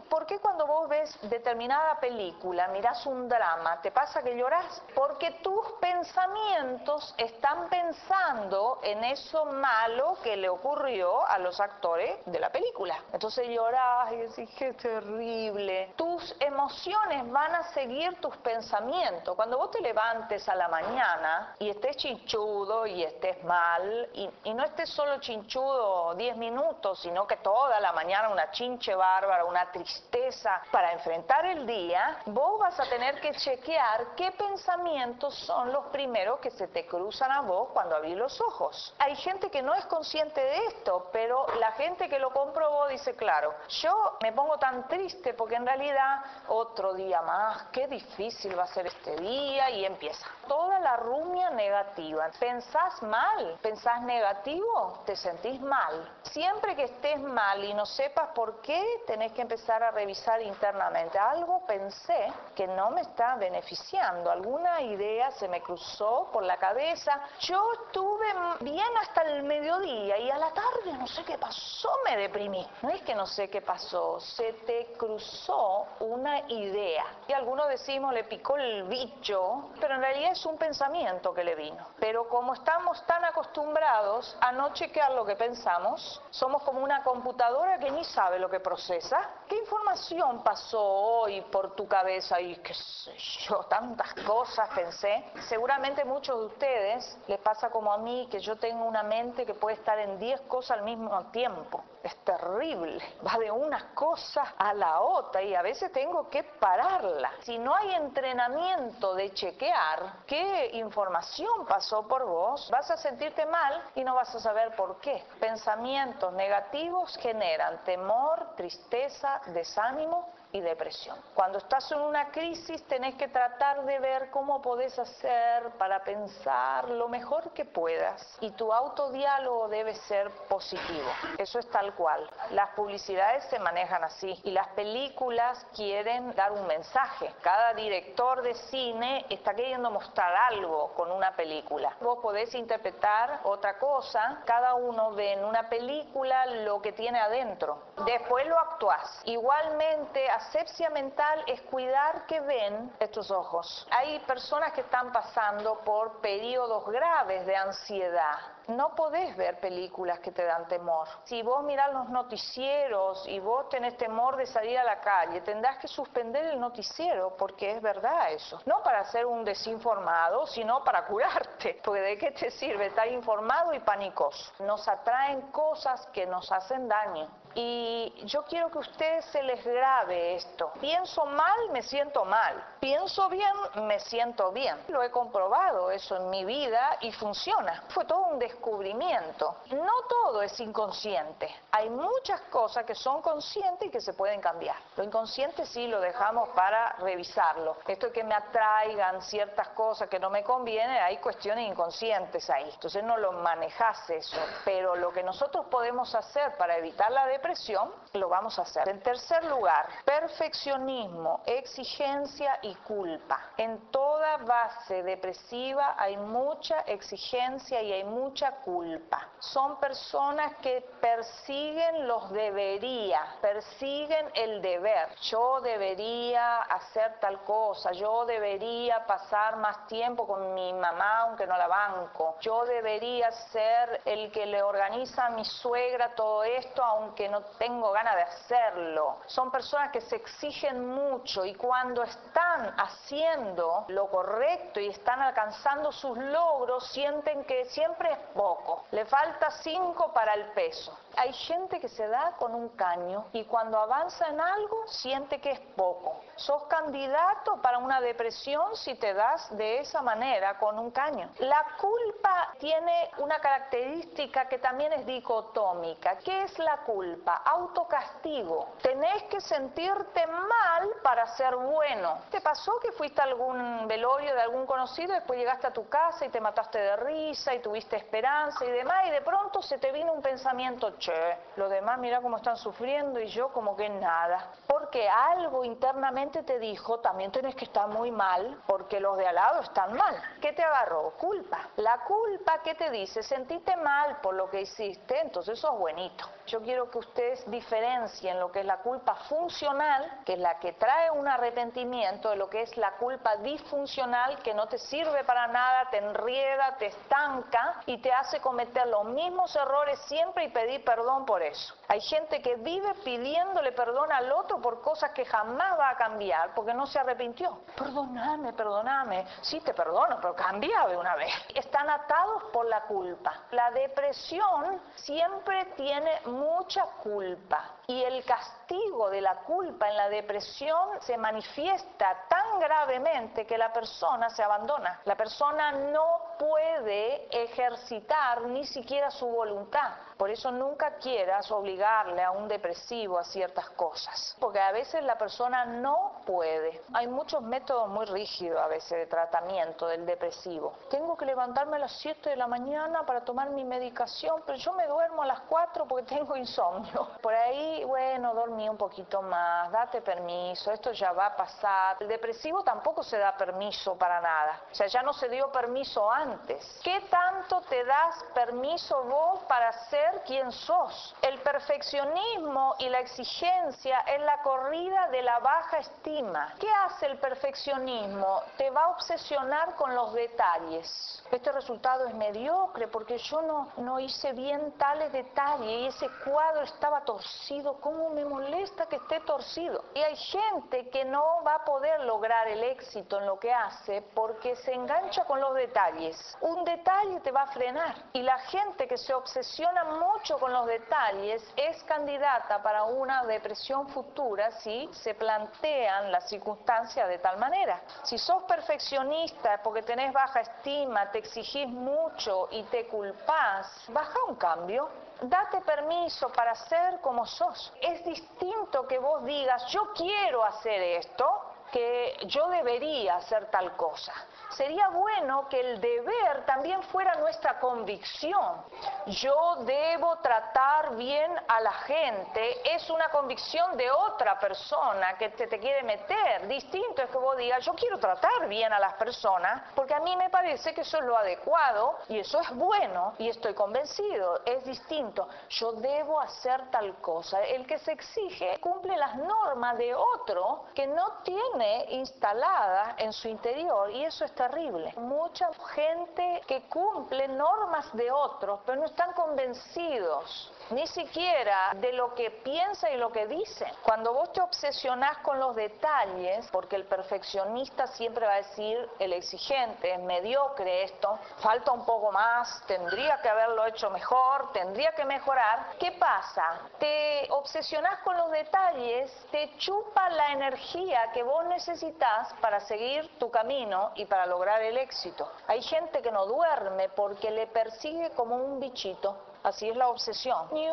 [0.10, 4.82] ¿Por qué cuando vos ves determinada película, mirás un drama, te pasa que llorás?
[4.96, 12.40] Porque tus pensamientos están pensando en eso malo que le ocurrió a los actores de
[12.40, 13.04] la película.
[13.14, 15.94] Entonces llorás y decís, qué terrible.
[15.96, 19.36] Tus emociones van a seguir tus pensamientos.
[19.36, 24.54] Cuando vos te levantes a la mañana y estés chinchudo y estés mal, y, y
[24.54, 29.72] no estés solo chinchudo 10 minutos, sino que toda la mañana una chinche bárbara, una
[29.72, 35.86] tristeza para enfrentar el día, vos vas a tener que chequear qué pensamientos son los
[35.88, 38.94] primeros que se te cruzan a vos cuando abrís los ojos.
[38.98, 43.16] Hay gente que no es consciente de esto, pero la gente que lo comprobó dice,
[43.16, 48.64] claro, yo me pongo tan triste porque en realidad otro día más, qué difícil va
[48.64, 50.26] a ser este día y empieza.
[50.48, 52.30] Toda la rumia negativa.
[52.40, 56.18] Pensás mal, pensás negativo, te sentís mal.
[56.24, 61.18] Siempre que estés mal y no sepas por qué, tenés que empezar a revisar internamente.
[61.18, 67.20] Algo pensé que no me está beneficiando, alguna idea se me cruzó por la cabeza.
[67.42, 68.28] Yo estuve
[68.62, 72.66] bien hasta el mediodía y a la tarde no sé qué pasó, me deprimí.
[72.82, 77.06] No es que no sé qué pasó, se te cruzó una idea.
[77.28, 81.56] Y algunos decimos le picó el bicho, pero en realidad es un pensamiento que le
[81.56, 81.88] vino.
[82.00, 87.80] Pero como estamos tan acostumbrados a no chequear lo que pensamos, somos como una computadora
[87.80, 92.40] que ni sabe lo que procesa, ¿Qué información pasó hoy por tu cabeza?
[92.40, 95.26] Y qué sé yo, tantas cosas pensé.
[95.48, 99.56] Seguramente muchos de ustedes les pasa como a mí, que yo tengo una mente que
[99.56, 101.84] puede estar en 10 cosas al mismo tiempo.
[102.04, 107.32] Es terrible, va de una cosa a la otra y a veces tengo que pararla.
[107.42, 113.82] Si no hay entrenamiento de chequear qué información pasó por vos, vas a sentirte mal
[113.96, 115.24] y no vas a saber por qué.
[115.40, 121.18] Pensamientos negativos generan temor, tristeza, desánimo y depresión.
[121.36, 126.90] Cuando estás en una crisis tenés que tratar de ver cómo podés hacer para pensar
[126.90, 131.10] lo mejor que puedas y tu autodiálogo debe ser positivo.
[131.38, 132.30] Eso es tal cual.
[132.52, 137.34] Las publicidades se manejan así y las películas quieren dar un mensaje.
[137.42, 141.96] Cada director de cine está queriendo mostrar algo con una película.
[142.02, 147.84] Vos podés interpretar otra cosa, cada uno ve en una película lo que tiene adentro.
[148.06, 149.22] Después lo actuás.
[149.26, 153.86] Igualmente asepsia mental es cuidar que ven estos ojos.
[153.92, 160.32] Hay personas que están pasando por periodos graves de ansiedad no podés ver películas que
[160.32, 161.08] te dan temor.
[161.24, 165.78] Si vos mirás los noticieros y vos tenés temor de salir a la calle, tendrás
[165.78, 168.62] que suspender el noticiero porque es verdad eso.
[168.66, 171.80] No para ser un desinformado, sino para curarte.
[171.90, 174.52] Porque de qué te sirve estar informado y panicoso.
[174.60, 177.28] Nos atraen cosas que nos hacen daño.
[177.56, 180.72] Y yo quiero que a ustedes se les grabe esto.
[180.80, 182.64] Pienso mal, me siento mal.
[182.80, 183.54] Pienso bien,
[183.88, 184.78] me siento bien.
[184.88, 187.84] Lo he comprobado eso en mi vida y funciona.
[187.90, 189.58] Fue todo un descubrimiento.
[189.72, 191.54] No todo es inconsciente.
[191.72, 194.78] Hay muchas cosas que son conscientes y que se pueden cambiar.
[194.96, 197.78] Lo inconsciente sí lo dejamos para revisarlo.
[197.88, 202.70] Esto es que me atraigan ciertas cosas que no me convienen, hay cuestiones inconscientes ahí.
[202.74, 204.38] Entonces no lo manejas eso.
[204.64, 208.90] Pero lo que nosotros podemos hacer para evitar la depresión, depresión lo vamos a hacer.
[208.90, 213.52] En tercer lugar, perfeccionismo, exigencia y culpa.
[213.58, 219.28] En toda base depresiva hay mucha exigencia y hay mucha culpa.
[219.40, 225.16] Son personas que persiguen los debería, persiguen el deber.
[225.22, 231.58] Yo debería hacer tal cosa, yo debería pasar más tiempo con mi mamá aunque no
[231.58, 237.30] la banco, yo debería ser el que le organiza a mi suegra todo esto aunque
[237.30, 239.18] no tengo ganas de hacerlo.
[239.28, 245.92] Son personas que se exigen mucho y cuando están haciendo lo correcto y están alcanzando
[245.92, 250.98] sus logros, sienten que siempre es poco, le falta cinco para el peso.
[251.18, 255.52] Hay gente que se da con un caño y cuando avanza en algo siente que
[255.52, 256.22] es poco.
[256.38, 261.30] Sos candidato para una depresión si te das de esa manera, con un caño.
[261.40, 266.18] La culpa tiene una característica que también es dicotómica.
[266.20, 267.42] ¿Qué es la culpa?
[267.44, 268.76] Auto castigo.
[268.82, 272.20] Tenés que sentirte mal para ser bueno.
[272.30, 276.26] ¿Te pasó que fuiste a algún velorio de algún conocido, después llegaste a tu casa
[276.26, 279.92] y te mataste de risa y tuviste esperanza y demás, y de pronto se te
[279.92, 284.52] vino un pensamiento, che, los demás mira cómo están sufriendo y yo como que nada.
[284.68, 289.36] Porque algo internamente te dijo, también tenés que estar muy mal, porque los de al
[289.36, 290.16] lado están mal.
[290.42, 291.12] ¿Qué te agarró?
[291.18, 291.70] Culpa.
[291.78, 293.24] La culpa, ¿qué te dice?
[293.24, 296.26] Sentiste mal por lo que hiciste, entonces sos buenito.
[296.50, 300.74] Yo quiero que ustedes diferencien lo que es la culpa funcional, que es la que
[300.74, 305.46] trae un arrepentimiento, de lo que es la culpa disfuncional, que no te sirve para
[305.48, 310.84] nada, te enrieda, te estanca y te hace cometer los mismos errores siempre y pedir
[310.84, 311.76] perdón por eso.
[311.88, 316.56] Hay gente que vive pidiéndole perdón al otro por cosas que jamás va a cambiar
[316.56, 317.60] porque no se arrepintió.
[317.78, 319.28] Perdóname, perdóname.
[319.42, 321.32] Sí, te perdono, pero cambia de una vez.
[321.54, 323.34] Están atados por la culpa.
[323.52, 331.02] La depresión siempre tiene mucha culpa y el castigo de la culpa en la depresión
[331.02, 335.02] se manifiesta tan gravemente que la persona se abandona.
[335.06, 339.92] La persona no puede ejercitar ni siquiera su voluntad.
[340.20, 345.18] Por eso nunca quieras obligarle a un depresivo a ciertas cosas, porque a veces la
[345.18, 346.82] persona no puede.
[346.94, 350.74] Hay muchos métodos muy rígidos a veces de tratamiento del depresivo.
[350.90, 354.74] Tengo que levantarme a las 7 de la mañana para tomar mi medicación, pero yo
[354.74, 357.12] me duermo a las 4 porque tengo insomnio.
[357.22, 361.96] Por ahí, bueno, dormí un poquito más, date permiso, esto ya va a pasar.
[362.02, 364.64] El depresivo tampoco se da permiso para nada.
[364.70, 366.82] O sea, ya no se dio permiso antes.
[366.84, 369.72] ¿Qué tanto te das permiso vos para
[370.12, 371.16] ser quien sos.
[371.22, 376.54] El perfeccionismo y la exigencia es la corrida de la baja estima.
[376.60, 378.42] ¿Qué hace el perfeccionismo?
[378.58, 381.24] Te va a obsesionar con los detalles.
[381.32, 386.62] Este resultado es mediocre porque yo no, no hice bien tales detalles y ese cuadro
[386.62, 387.80] estaba torcido.
[387.80, 389.84] ¿Cómo me molesta que esté torcido?
[389.94, 394.02] Y hay gente que no va a poder lograr el éxito en lo que hace
[394.14, 396.38] porque se engancha con los detalles.
[396.42, 400.66] Un detalle te va a frenar y la gente que se obsesiona mucho con los
[400.66, 407.82] detalles es candidata para una depresión futura si se plantean las circunstancias de tal manera.
[408.04, 414.36] Si sos perfeccionista porque tenés baja estima, te exigís mucho y te culpás, baja un
[414.36, 414.90] cambio.
[415.22, 417.74] Date permiso para ser como sos.
[417.82, 424.14] Es distinto que vos digas, yo quiero hacer esto, que yo debería hacer tal cosa.
[424.52, 428.64] Sería bueno que el deber también fuera nuestra convicción.
[429.06, 432.76] Yo debo tratar bien a la gente.
[432.76, 436.48] Es una convicción de otra persona que te, te quiere meter.
[436.48, 440.16] Distinto es que vos digas, yo quiero tratar bien a las personas porque a mí
[440.18, 444.42] me parece que eso es lo adecuado y eso es bueno y estoy convencido.
[444.46, 445.28] Es distinto.
[445.50, 447.44] Yo debo hacer tal cosa.
[447.44, 451.20] El que se exige cumple las normas de otro que no
[451.60, 454.94] tiene instalada en su interior y eso es terrible.
[454.98, 462.14] Mucha gente que cumple normas de otros, pero no están convencidos ni siquiera de lo
[462.14, 463.66] que piensa y lo que dice.
[463.84, 469.14] Cuando vos te obsesionás con los detalles, porque el perfeccionista siempre va a decir, el
[469.14, 475.06] exigente, es mediocre esto, falta un poco más, tendría que haberlo hecho mejor, tendría que
[475.06, 476.44] mejorar, ¿qué pasa?
[476.78, 483.30] Te obsesionás con los detalles, te chupa la energía que vos necesitas para seguir tu
[483.30, 485.30] camino y para lograr el éxito.
[485.48, 490.48] Hay gente que no duerme porque le persigue como un bichito Así es la obsesión.
[490.52, 490.68] Ni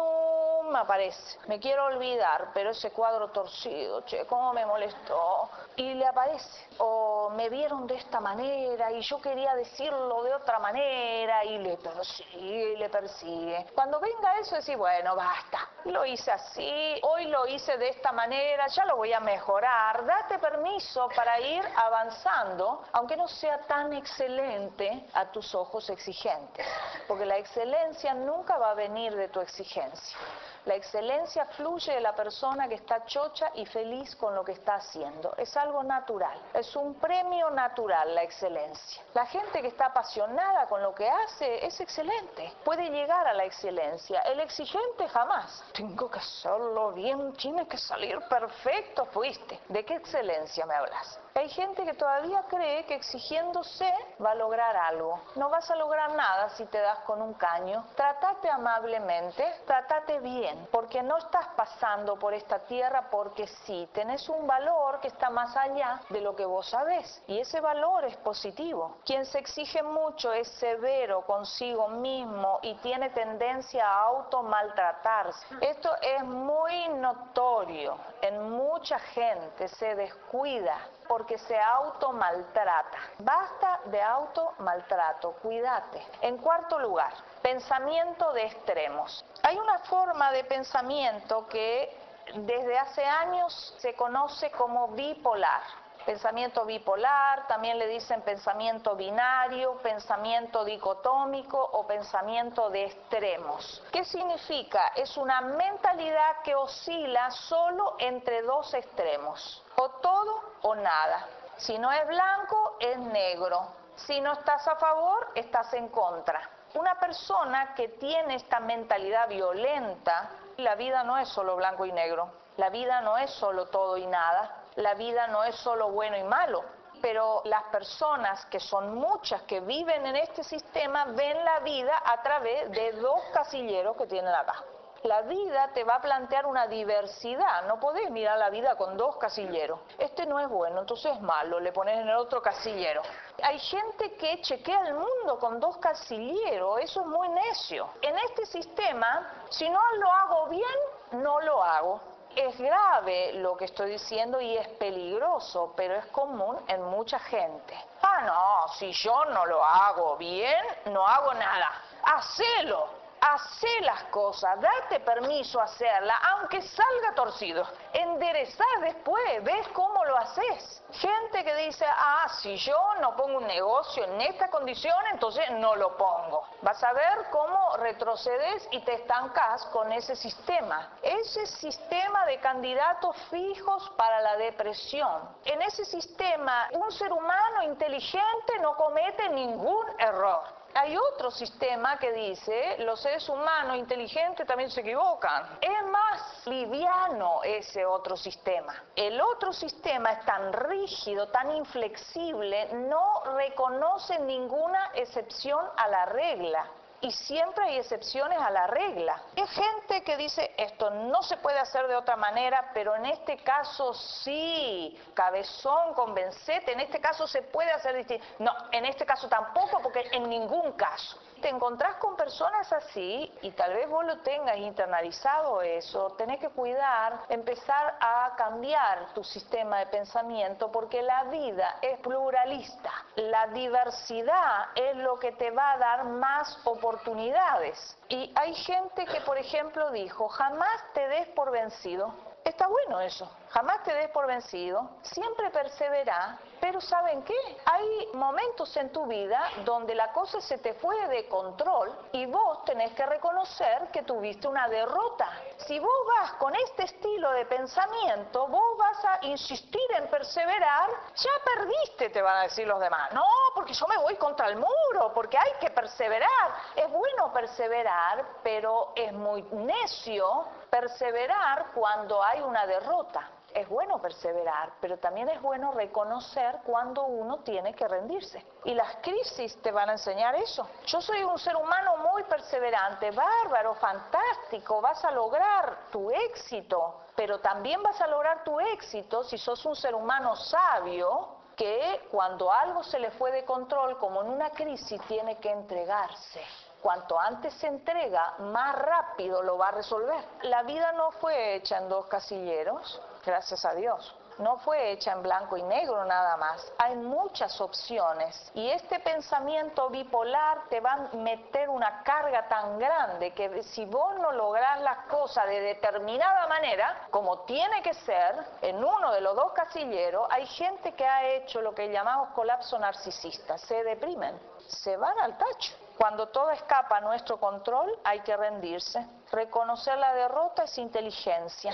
[0.70, 1.38] me aparece.
[1.46, 5.48] Me quiero olvidar, pero ese cuadro torcido, che, cómo me molestó.
[5.76, 6.68] Y le aparece.
[6.78, 11.76] O me vieron de esta manera y yo quería decirlo de otra manera y le
[11.76, 13.66] persigue le persigue.
[13.74, 15.58] Cuando venga eso, decir, bueno, basta.
[15.84, 20.04] Lo hice así, hoy lo hice de esta manera, ya lo voy a mejorar.
[20.04, 26.66] Date permiso para ir avanzando, aunque no sea tan excelente a tus ojos exigentes.
[27.06, 30.18] Porque la excelencia nunca va a venir de tu exigencia.
[30.66, 34.74] La excelencia fluye de la persona que está chocha y feliz con lo que está
[34.74, 35.32] haciendo.
[35.36, 36.36] Es algo natural.
[36.52, 39.00] Es un premio natural la excelencia.
[39.14, 42.52] La gente que está apasionada con lo que hace es excelente.
[42.64, 44.22] Puede llegar a la excelencia.
[44.22, 45.62] El exigente jamás.
[45.72, 49.04] Tengo que hacerlo bien, tiene que salir perfecto.
[49.06, 49.60] Fuiste.
[49.68, 51.20] ¿De qué excelencia me hablas?
[51.36, 53.92] Hay gente que todavía cree que exigiéndose
[54.24, 55.20] va a lograr algo.
[55.36, 57.84] No vas a lograr nada si te das con un caño.
[57.94, 64.46] Tratate amablemente, tratate bien porque no estás pasando por esta tierra porque sí, tenés un
[64.46, 68.96] valor que está más allá de lo que vos sabés y ese valor es positivo.
[69.04, 75.46] Quien se exige mucho es severo consigo mismo y tiene tendencia a automaltratarse.
[75.60, 80.76] Esto es muy notorio en mucha gente, se descuida
[81.08, 82.98] porque se automaltrata.
[83.18, 86.06] Basta de automaltrato, cuídate.
[86.20, 89.24] En cuarto lugar, pensamiento de extremos.
[89.42, 91.96] Hay una forma de pensamiento que
[92.34, 95.62] desde hace años se conoce como bipolar.
[96.06, 103.82] Pensamiento bipolar, también le dicen pensamiento binario, pensamiento dicotómico o pensamiento de extremos.
[103.90, 104.92] ¿Qué significa?
[104.94, 111.26] Es una mentalidad que oscila solo entre dos extremos, o todo o nada.
[111.56, 113.66] Si no es blanco, es negro.
[113.96, 116.40] Si no estás a favor, estás en contra.
[116.74, 122.30] Una persona que tiene esta mentalidad violenta, la vida no es solo blanco y negro,
[122.58, 126.22] la vida no es solo todo y nada, la vida no es solo bueno y
[126.22, 126.62] malo,
[127.00, 132.22] pero las personas, que son muchas que viven en este sistema, ven la vida a
[132.22, 134.62] través de dos casilleros que tienen acá.
[135.02, 139.16] La vida te va a plantear una diversidad, no podés mirar la vida con dos
[139.18, 139.78] casilleros.
[139.98, 143.02] Este no es bueno, entonces es malo, le pones en el otro casillero.
[143.42, 147.88] Hay gente que chequea el mundo con dos casilleros, eso es muy necio.
[148.02, 152.00] En este sistema, si no lo hago bien, no lo hago
[152.36, 157.74] es grave lo que estoy diciendo y es peligroso, pero es común en mucha gente.
[158.02, 161.72] Ah, no, si yo no lo hago bien, no hago nada.
[162.02, 167.66] Hacelo Hacé las cosas, date permiso a hacerla, aunque salga torcido.
[167.92, 170.84] Enderezás después, ves cómo lo haces.
[170.92, 175.74] Gente que dice, ah, si yo no pongo un negocio en esta condición, entonces no
[175.74, 176.44] lo pongo.
[176.62, 180.92] Vas a ver cómo retrocedes y te estancas con ese sistema.
[181.02, 185.36] Ese sistema de candidatos fijos para la depresión.
[185.46, 192.12] En ese sistema, un ser humano inteligente no comete ningún error hay otro sistema que
[192.12, 195.58] dice los seres humanos inteligentes también se equivocan.
[195.60, 198.84] Es más liviano ese otro sistema.
[198.94, 206.70] El otro sistema es tan rígido, tan inflexible, no reconoce ninguna excepción a la regla
[207.00, 209.20] y siempre hay excepciones a la regla.
[209.36, 213.36] Hay gente que dice esto no se puede hacer de otra manera, pero en este
[213.38, 218.24] caso sí, cabezón, convencete, en este caso se puede hacer distinto.
[218.38, 223.50] No, en este caso tampoco, porque en ningún caso te encontrás con personas así y
[223.52, 229.78] tal vez vos lo tengas internalizado eso, tenés que cuidar, empezar a cambiar tu sistema
[229.78, 232.90] de pensamiento porque la vida es pluralista.
[233.16, 237.96] La diversidad es lo que te va a dar más oportunidades.
[238.08, 242.14] Y hay gente que, por ejemplo, dijo, jamás te des por vencido.
[242.44, 243.28] Está bueno eso.
[243.50, 247.58] Jamás te des por vencido, siempre persevera, pero ¿saben qué?
[247.64, 252.64] Hay momentos en tu vida donde la cosa se te fue de control y vos
[252.64, 255.30] tenés que reconocer que tuviste una derrota.
[255.58, 261.30] Si vos vas con este estilo de pensamiento, vos vas a insistir en perseverar, ya
[261.44, 263.12] perdiste, te van a decir los demás.
[263.12, 263.24] No,
[263.54, 266.28] porque yo me voy contra el muro, porque hay que perseverar.
[266.74, 274.74] Es bueno perseverar, pero es muy necio perseverar cuando hay una derrota es bueno perseverar,
[274.82, 278.44] pero también es bueno reconocer cuando uno tiene que rendirse.
[278.64, 280.68] Y las crisis te van a enseñar eso.
[280.84, 287.40] Yo soy un ser humano muy perseverante, bárbaro, fantástico, vas a lograr tu éxito, pero
[287.40, 292.84] también vas a lograr tu éxito si sos un ser humano sabio que cuando algo
[292.84, 296.42] se le fue de control, como en una crisis, tiene que entregarse
[296.86, 300.22] cuanto antes se entrega, más rápido lo va a resolver.
[300.42, 304.16] La vida no fue hecha en dos casilleros, gracias a Dios.
[304.38, 306.70] No fue hecha en blanco y negro nada más.
[306.76, 308.50] Hay muchas opciones.
[308.54, 314.14] Y este pensamiento bipolar te va a meter una carga tan grande que si vos
[314.18, 319.34] no lográs las cosas de determinada manera, como tiene que ser, en uno de los
[319.34, 323.56] dos casilleros, hay gente que ha hecho lo que llamamos colapso narcisista.
[323.56, 325.72] Se deprimen, se van al tacho.
[325.96, 329.02] Cuando todo escapa a nuestro control, hay que rendirse.
[329.32, 331.72] Reconocer la derrota es inteligencia.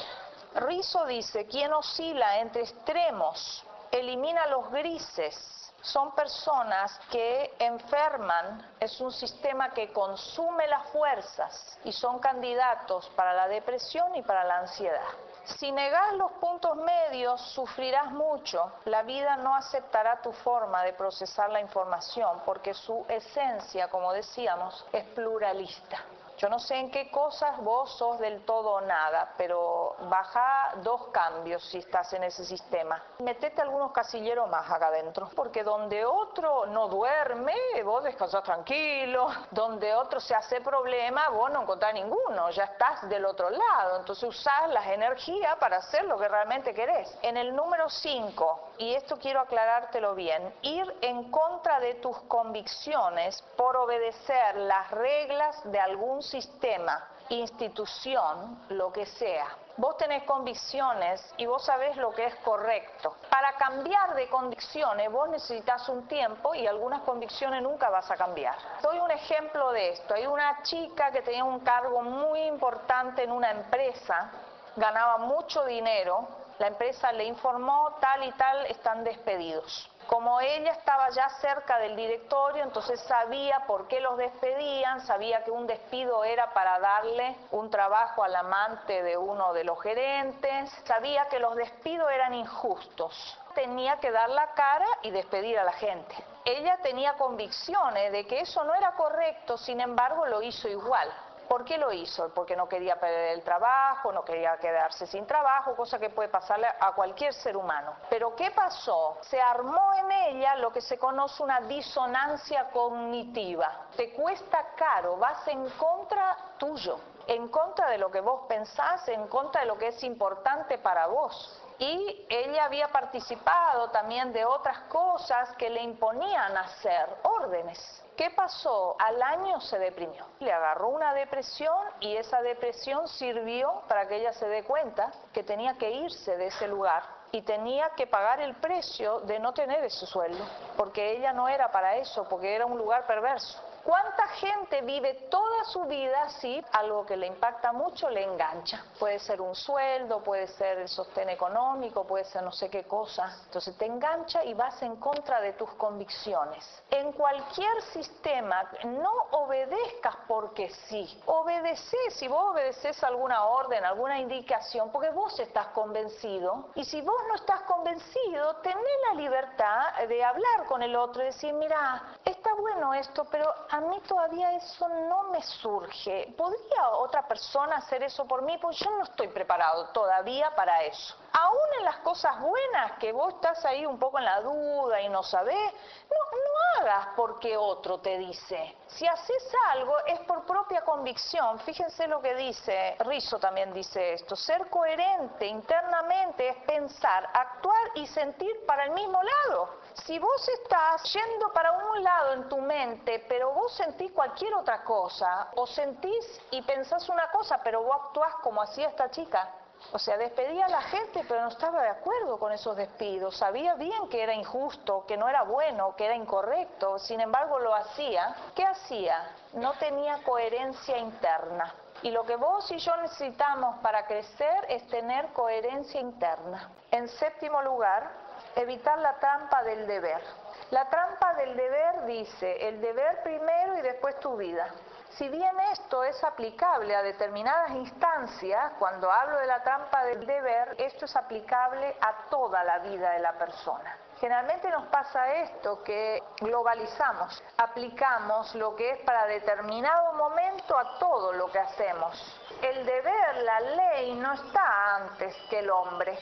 [0.55, 9.11] Rizo dice, quien oscila entre extremos, elimina los grises, son personas que enferman, es un
[9.11, 15.09] sistema que consume las fuerzas y son candidatos para la depresión y para la ansiedad.
[15.45, 18.71] Si negas los puntos medios, sufrirás mucho.
[18.85, 24.87] La vida no aceptará tu forma de procesar la información porque su esencia, como decíamos,
[24.93, 25.99] es pluralista.
[26.43, 31.07] Yo no sé en qué cosas vos sos del todo o nada, pero baja dos
[31.12, 33.01] cambios si estás en ese sistema.
[33.20, 39.95] Metete algunos casilleros más acá adentro, porque donde otro no duerme, vos descansas tranquilo, donde
[39.95, 44.68] otro se hace problema, vos no encontrás ninguno, ya estás del otro lado, entonces usás
[44.70, 47.16] las energías para hacer lo que realmente querés.
[47.22, 53.40] En el número 5, y esto quiero aclarártelo bien, ir en contra de tus convicciones
[53.57, 59.47] por obedecer las reglas de algún sistema, institución, lo que sea.
[59.76, 63.16] Vos tenés convicciones y vos sabés lo que es correcto.
[63.28, 68.57] Para cambiar de convicciones vos necesitas un tiempo y algunas convicciones nunca vas a cambiar.
[68.83, 70.14] Doy un ejemplo de esto.
[70.14, 74.30] Hay una chica que tenía un cargo muy importante en una empresa,
[74.76, 76.26] ganaba mucho dinero,
[76.59, 79.91] la empresa le informó tal y tal están despedidos.
[80.07, 85.51] Como ella estaba ya cerca del directorio, entonces sabía por qué los despedían, sabía que
[85.51, 91.29] un despido era para darle un trabajo al amante de uno de los gerentes, sabía
[91.29, 93.39] que los despidos eran injustos.
[93.55, 96.15] Tenía que dar la cara y despedir a la gente.
[96.45, 101.09] Ella tenía convicciones de que eso no era correcto, sin embargo lo hizo igual.
[101.53, 102.31] ¿Por qué lo hizo?
[102.31, 106.67] Porque no quería perder el trabajo, no quería quedarse sin trabajo, cosa que puede pasarle
[106.67, 107.93] a cualquier ser humano.
[108.09, 109.19] Pero ¿qué pasó?
[109.21, 113.89] Se armó en ella lo que se conoce una disonancia cognitiva.
[113.95, 119.29] Te cuesta caro, vas en contra tuyo, en contra de lo que vos pensás, en
[119.29, 124.79] contra de lo que es importante para vos y ella había participado también de otras
[124.89, 128.02] cosas que le imponían hacer, órdenes.
[128.23, 128.95] ¿Qué pasó?
[129.01, 130.25] Al año se deprimió.
[130.39, 135.43] Le agarró una depresión y esa depresión sirvió para que ella se dé cuenta que
[135.43, 137.03] tenía que irse de ese lugar
[137.33, 140.45] y tenía que pagar el precio de no tener ese sueldo,
[140.77, 143.61] porque ella no era para eso, porque era un lugar perverso.
[143.85, 146.62] ¿Cuánta gente vive toda su vida así?
[146.72, 148.85] Algo que le impacta mucho le engancha.
[148.99, 153.37] Puede ser un sueldo, puede ser el sostén económico, puede ser no sé qué cosa.
[153.47, 156.64] Entonces te engancha y vas en contra de tus convicciones.
[156.91, 161.20] En cualquier sistema, no obedezcas porque sí.
[161.26, 166.70] Obedeces, si vos obedeces alguna orden, alguna indicación, porque vos estás convencido.
[166.76, 171.26] Y si vos no estás convencido, tenés la libertad de hablar con el otro y
[171.26, 176.35] decir, mira, está bueno esto, pero a mí todavía eso no me surge.
[176.37, 178.59] ¿Podría otra persona hacer eso por mí?
[178.59, 181.16] Pues yo no estoy preparado todavía para eso.
[181.33, 185.09] Aún en las cosas buenas, que vos estás ahí un poco en la duda y
[185.09, 185.73] no sabés,
[186.11, 188.77] no, no hagas porque otro te dice.
[188.89, 191.59] Si haces algo es por propia convicción.
[191.61, 194.37] Fíjense lo que dice, Rizzo también dice esto.
[194.37, 199.81] Ser coherente internamente es pensar, actuar y sentir para el mismo lado.
[199.95, 204.82] Si vos estás yendo para un lado en tu mente, pero vos sentís cualquier otra
[204.84, 209.49] cosa, o sentís y pensás una cosa, pero vos actuás como hacía esta chica,
[209.90, 213.36] o sea, despedía a la gente, pero no estaba de acuerdo con esos despidos.
[213.36, 216.99] Sabía bien que era injusto, que no era bueno, que era incorrecto.
[216.99, 218.34] Sin embargo, lo hacía.
[218.55, 219.32] ¿Qué hacía?
[219.55, 221.74] No tenía coherencia interna.
[222.03, 226.70] Y lo que vos y yo necesitamos para crecer es tener coherencia interna.
[226.90, 228.11] En séptimo lugar,
[228.57, 230.23] evitar la trampa del deber.
[230.71, 234.69] La trampa del deber dice el deber primero y después tu vida.
[235.11, 240.75] Si bien esto es aplicable a determinadas instancias, cuando hablo de la trampa del deber,
[240.79, 243.99] esto es aplicable a toda la vida de la persona.
[244.19, 251.33] Generalmente nos pasa esto, que globalizamos, aplicamos lo que es para determinado momento a todo
[251.33, 252.41] lo que hacemos.
[252.63, 256.19] El deber, la ley, no está antes que el hombre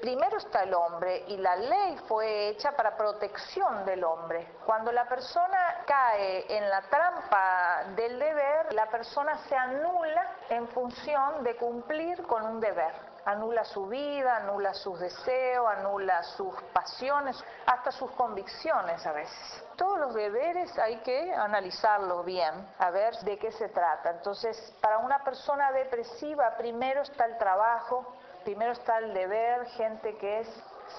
[0.00, 4.54] primero está el hombre y la ley fue hecha para protección del hombre.
[4.64, 11.44] Cuando la persona cae en la trampa del deber, la persona se anula en función
[11.44, 13.10] de cumplir con un deber.
[13.26, 19.64] Anula su vida, anula sus deseos, anula sus pasiones, hasta sus convicciones a veces.
[19.76, 24.10] Todos los deberes hay que analizarlos bien, a ver de qué se trata.
[24.10, 28.14] Entonces, para una persona depresiva, primero está el trabajo,
[28.44, 30.48] Primero está el deber, gente que es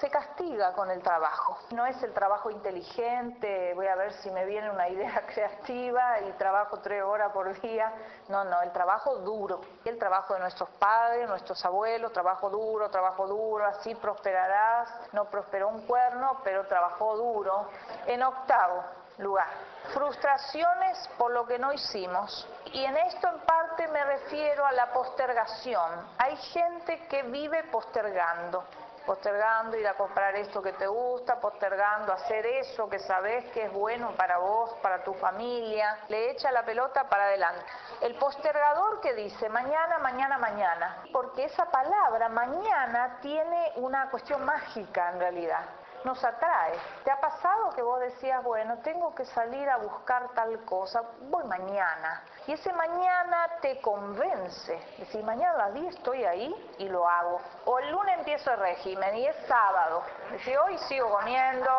[0.00, 1.58] se castiga con el trabajo.
[1.72, 6.32] No es el trabajo inteligente, voy a ver si me viene una idea creativa y
[6.32, 7.92] trabajo tres horas por día.
[8.28, 9.60] No, no, el trabajo duro.
[9.84, 14.88] El trabajo de nuestros padres, nuestros abuelos, trabajo duro, trabajo duro, así prosperarás.
[15.12, 17.68] No prosperó un cuerno, pero trabajó duro.
[18.06, 18.82] En octavo
[19.18, 19.48] lugar,
[19.92, 22.48] frustraciones por lo que no hicimos.
[22.66, 25.90] Y en esto en parte me refiero a la postergación.
[26.18, 28.64] Hay gente que vive postergando.
[29.04, 33.72] postergando ir a comprar esto que te gusta, postergando hacer eso que sabes que es
[33.72, 37.64] bueno para vos, para tu familia, le echa la pelota para adelante.
[38.00, 45.10] El postergador que dice mañana, mañana, mañana, porque esa palabra mañana tiene una cuestión mágica
[45.10, 46.78] en realidad nos atrae.
[47.04, 51.44] ¿Te ha pasado que vos decías, bueno, tengo que salir a buscar tal cosa, voy
[51.44, 52.22] mañana?
[52.46, 54.74] Y ese mañana te convence.
[54.98, 57.40] Decir, mañana a las 10 estoy ahí y lo hago.
[57.66, 60.02] O el lunes empiezo el régimen y es sábado.
[60.30, 61.70] Decir, hoy sigo comiendo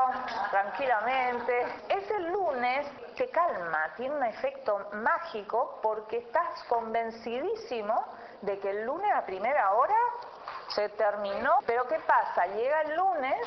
[0.52, 1.66] tranquilamente.
[1.90, 8.06] Ese lunes te calma, tiene un efecto mágico porque estás convencidísimo
[8.42, 9.98] de que el lunes a primera hora
[10.70, 11.60] se terminó.
[11.66, 12.46] Pero ¿qué pasa?
[12.48, 13.38] Llega el lunes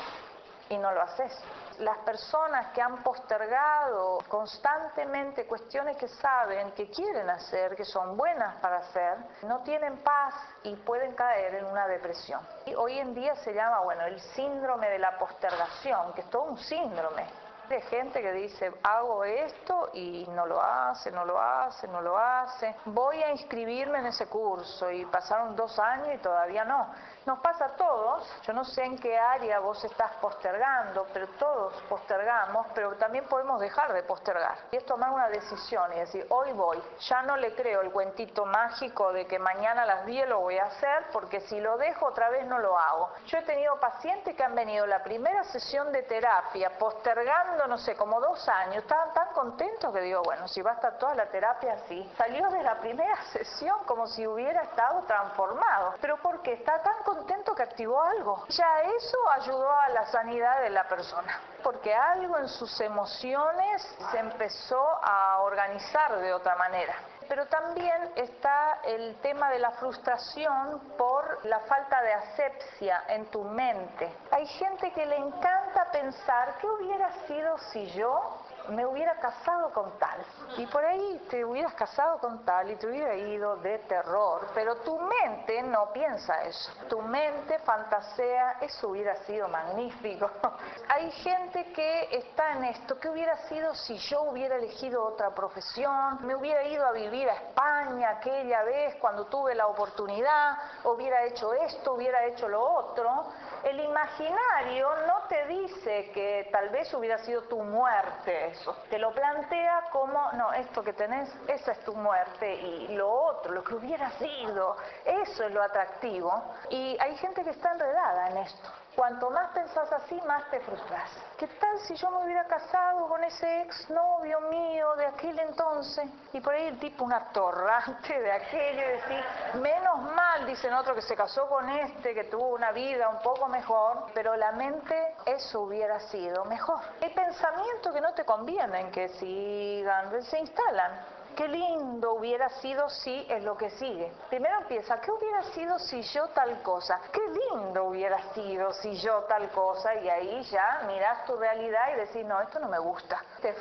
[0.69, 1.31] y no lo haces.
[1.79, 8.59] Las personas que han postergado constantemente cuestiones que saben, que quieren hacer, que son buenas
[8.61, 12.41] para hacer, no tienen paz y pueden caer en una depresión.
[12.65, 16.43] Y hoy en día se llama, bueno, el síndrome de la postergación, que es todo
[16.43, 17.25] un síndrome
[17.69, 22.17] de gente que dice, hago esto y no lo hace, no lo hace, no lo
[22.17, 22.75] hace.
[22.85, 26.87] Voy a inscribirme en ese curso y pasaron dos años y todavía no.
[27.27, 31.73] Nos pasa a todos, yo no sé en qué área vos estás postergando, pero todos
[31.89, 34.55] postergamos, pero también podemos dejar de postergar.
[34.71, 38.45] Y es tomar una decisión y decir, hoy voy, ya no le creo el cuentito
[38.45, 42.05] mágico de que mañana a las 10 lo voy a hacer, porque si lo dejo
[42.05, 43.09] otra vez no lo hago.
[43.25, 47.97] Yo he tenido pacientes que han venido la primera sesión de terapia postergando, no sé,
[47.97, 51.25] como dos años, estaban tan contentos que digo, bueno, si va a estar toda la
[51.25, 56.81] terapia así, salió de la primera sesión como si hubiera estado transformado, pero porque está
[56.81, 58.45] tan contento contento que activó algo.
[58.49, 64.19] Ya eso ayudó a la sanidad de la persona, porque algo en sus emociones se
[64.19, 66.93] empezó a organizar de otra manera.
[67.27, 73.43] Pero también está el tema de la frustración por la falta de asepsia en tu
[73.43, 74.15] mente.
[74.31, 78.37] Hay gente que le encanta pensar qué hubiera sido si yo
[78.69, 80.19] me hubiera casado con tal.
[80.57, 84.47] Y por ahí te hubieras casado con tal y te hubiera ido de terror.
[84.53, 86.71] Pero tu mente no piensa eso.
[86.89, 90.29] Tu mente fantasea, eso hubiera sido magnífico.
[90.89, 96.25] Hay gente que está en esto, ¿qué hubiera sido si yo hubiera elegido otra profesión?
[96.25, 101.53] Me hubiera ido a vivir a España aquella vez cuando tuve la oportunidad, hubiera hecho
[101.53, 103.27] esto, hubiera hecho lo otro.
[103.67, 108.73] El imaginario no te dice que tal vez hubiera sido tu muerte eso.
[108.89, 113.51] Te lo plantea como, no, esto que tenés, esa es tu muerte y lo otro,
[113.51, 116.31] lo que hubiera sido, eso es lo atractivo.
[116.69, 118.69] Y hay gente que está enredada en esto.
[118.97, 121.11] Cuanto más pensás así, más te frustras.
[121.37, 126.09] ¿Qué tal si yo me hubiera casado con ese ex novio mío de aquel entonces?
[126.33, 129.23] Y por ahí el tipo un atorrante de aquello y decir,
[129.61, 133.47] menos mal, dicen otro, que se casó con este, que tuvo una vida un poco
[133.47, 136.79] mejor, pero la mente, eso hubiera sido mejor.
[136.99, 143.25] Hay pensamientos que no te convienen que sigan, se instalan qué lindo hubiera sido si
[143.29, 144.11] es lo que sigue.
[144.27, 146.99] Primero empieza, ¿qué hubiera sido si yo tal cosa?
[147.13, 151.99] Qué lindo hubiera sido si yo tal cosa y ahí ya miras tu realidad y
[151.99, 153.23] decís, no, esto no me gusta.
[153.47, 153.55] Te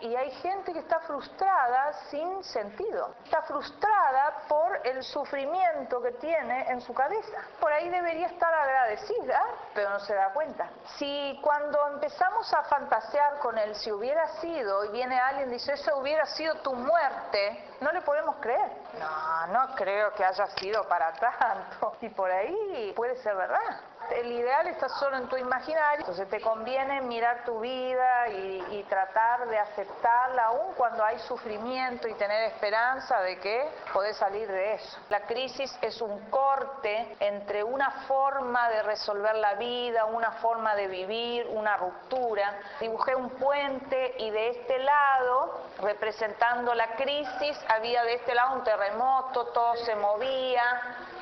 [0.00, 3.14] y hay gente que está frustrada sin sentido.
[3.22, 7.36] Está frustrada por el sufrimiento que tiene en su cabeza.
[7.60, 9.42] Por ahí debería estar agradecida,
[9.74, 10.70] pero no se da cuenta.
[10.96, 15.74] Si cuando empezamos a fantasear con él, si hubiera sido, y viene alguien y dice,
[15.74, 18.70] eso hubiera sido tu muerte, no le podemos creer.
[18.98, 21.96] No, no creo que haya sido para tanto.
[22.00, 23.80] Y por ahí puede ser verdad
[24.10, 28.58] el ideal está solo en tu imaginario, entonces te conviene mirar tu vida y,
[28.88, 34.74] tratar de aceptarla aún cuando hay sufrimiento y tener esperanza de que podés salir de
[34.74, 34.98] eso.
[35.10, 40.88] La crisis es un corte entre una forma de resolver la vida, una forma de
[40.88, 42.54] vivir, una ruptura.
[42.80, 48.64] Dibujé un puente y de este lado, representando la crisis, había de este lado un
[48.78, 50.62] terremoto, todo se movía,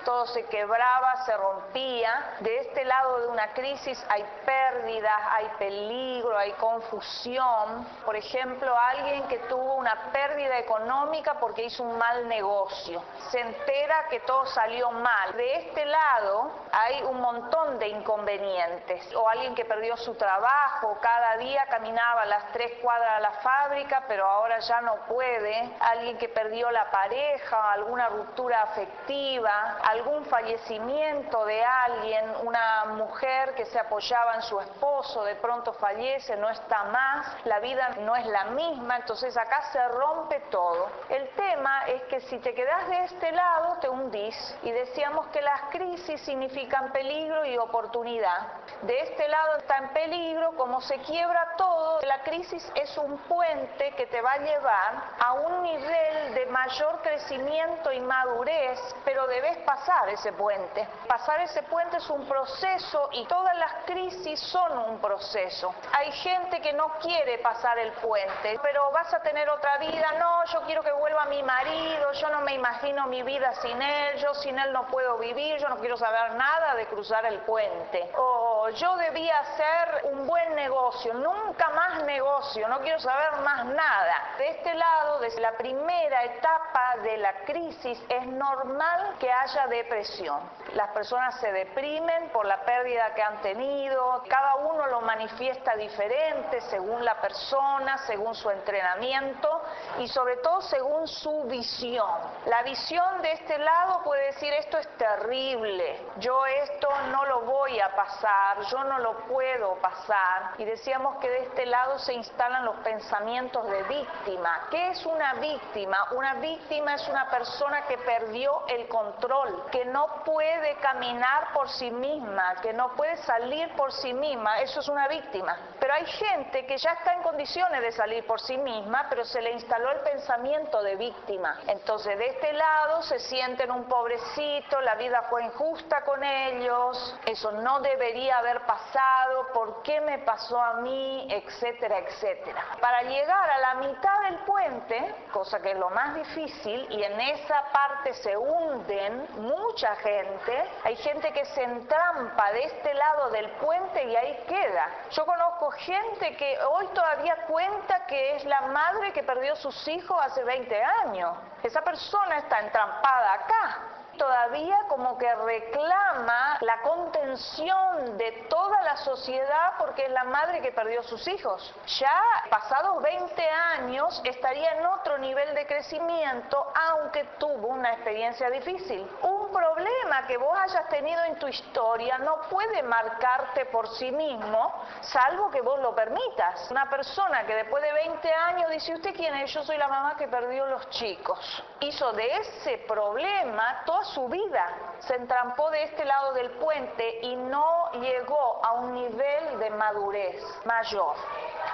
[0.07, 2.37] todo se quebraba, se rompía.
[2.39, 7.85] De este lado de una crisis hay pérdidas, hay peligro, hay confusión.
[8.05, 13.03] Por ejemplo, alguien que tuvo una pérdida económica porque hizo un mal negocio.
[13.31, 15.37] Se entera que todo salió mal.
[15.37, 19.13] De este lado hay un montón de inconvenientes.
[19.17, 24.05] O alguien que perdió su trabajo, cada día caminaba las tres cuadras a la fábrica,
[24.07, 25.77] pero ahora ya no puede.
[25.81, 33.65] Alguien que perdió la pareja, alguna ruptura afectiva, algún fallecimiento de alguien, una mujer que
[33.67, 38.27] se apoyaba en su esposo, de pronto fallece, no está más, la vida no es
[38.27, 40.89] la misma, entonces acá se rompe todo.
[41.09, 45.41] El tema es que si te quedas de este lado te hundís y decíamos que
[45.41, 48.63] las crisis significan peligro y oportunidad.
[48.83, 53.93] De este lado está en peligro, como se quiebra todo, la crisis es un puente
[53.93, 59.57] que te va a llevar a un nivel de mayor crecimiento y madurez, pero debes
[59.59, 60.87] pasar ese puente.
[61.07, 65.75] Pasar ese puente es un proceso y todas las crisis son un proceso.
[65.93, 70.45] Hay gente que no quiere pasar el puente, pero vas a tener otra vida, no,
[70.47, 74.35] yo quiero que vuelva mi marido, yo no me imagino mi vida sin él, yo
[74.35, 78.11] sin él no puedo vivir, yo no quiero saber nada de cruzar el puente.
[78.17, 84.35] O yo debía hacer un buen negocio, nunca más negocio, no quiero saber más nada.
[84.39, 90.41] De este lado, desde la primera etapa de la crisis, es normal que haya depresión.
[90.75, 96.61] Las personas se deprimen por la pérdida que han tenido, cada uno lo manifiesta diferente
[96.63, 99.63] según la persona, según su entrenamiento
[99.99, 102.11] y sobre todo según su visión.
[102.47, 107.81] La visión de este lado puede decir esto es terrible, yo esto no lo voy
[107.81, 110.53] a pasar, yo no lo puedo pasar.
[110.59, 114.69] Y decíamos que de este lado se instalan los pensamientos de víctima.
[114.71, 116.09] ¿Qué es una víctima?
[116.13, 121.91] Una víctima es una persona que perdió el control, que no puede caminar por sí
[121.91, 124.61] misma, que no puede salir por sí misma.
[124.61, 125.57] Eso es una víctima.
[125.81, 129.41] Pero hay gente que ya está en condiciones de salir por sí misma, pero se
[129.41, 131.61] le instaló el pensamiento de víctima.
[131.67, 137.53] Entonces, de este lado se sienten un pobrecito, la vida fue injusta con ellos, eso
[137.53, 141.27] no debería haber pasado, ¿por qué me pasó a mí?
[141.31, 142.65] etcétera, etcétera.
[142.81, 147.21] Para llegar a la mitad del puente, cosa que es lo más difícil, y en
[147.21, 153.49] esa parte se hunden mucha gente, hay gente que se entrampa de este lado del
[153.53, 154.91] puente y ahí queda.
[155.11, 160.19] Yo conozco gente que hoy todavía cuenta que es la madre que perdió sus hijos
[160.23, 161.37] hace 20 años.
[161.63, 169.75] Esa persona está entrampada acá todavía como que reclama la contención de toda la sociedad
[169.79, 171.75] porque es la madre que perdió sus hijos.
[171.99, 179.09] Ya pasados 20 años estaría en otro nivel de crecimiento aunque tuvo una experiencia difícil.
[179.23, 184.73] Un problema que vos hayas tenido en tu historia no puede marcarte por sí mismo
[185.01, 186.71] salvo que vos lo permitas.
[186.71, 189.53] Una persona que después de 20 años dice, ¿usted quién es?
[189.53, 191.63] Yo soy la mamá que perdió los chicos.
[191.81, 194.67] Hizo de ese problema toda su vida.
[195.01, 200.43] Se entrampó de este lado del puente y no llegó a un nivel de madurez
[200.65, 201.15] mayor.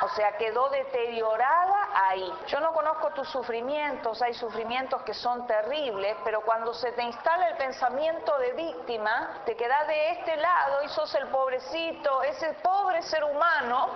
[0.03, 2.33] O sea, quedó deteriorada ahí.
[2.49, 7.51] Yo no conozco tus sufrimientos, hay sufrimientos que son terribles, pero cuando se te instala
[7.51, 13.03] el pensamiento de víctima, te quedas de este lado y sos el pobrecito, ese pobre
[13.03, 13.89] ser humano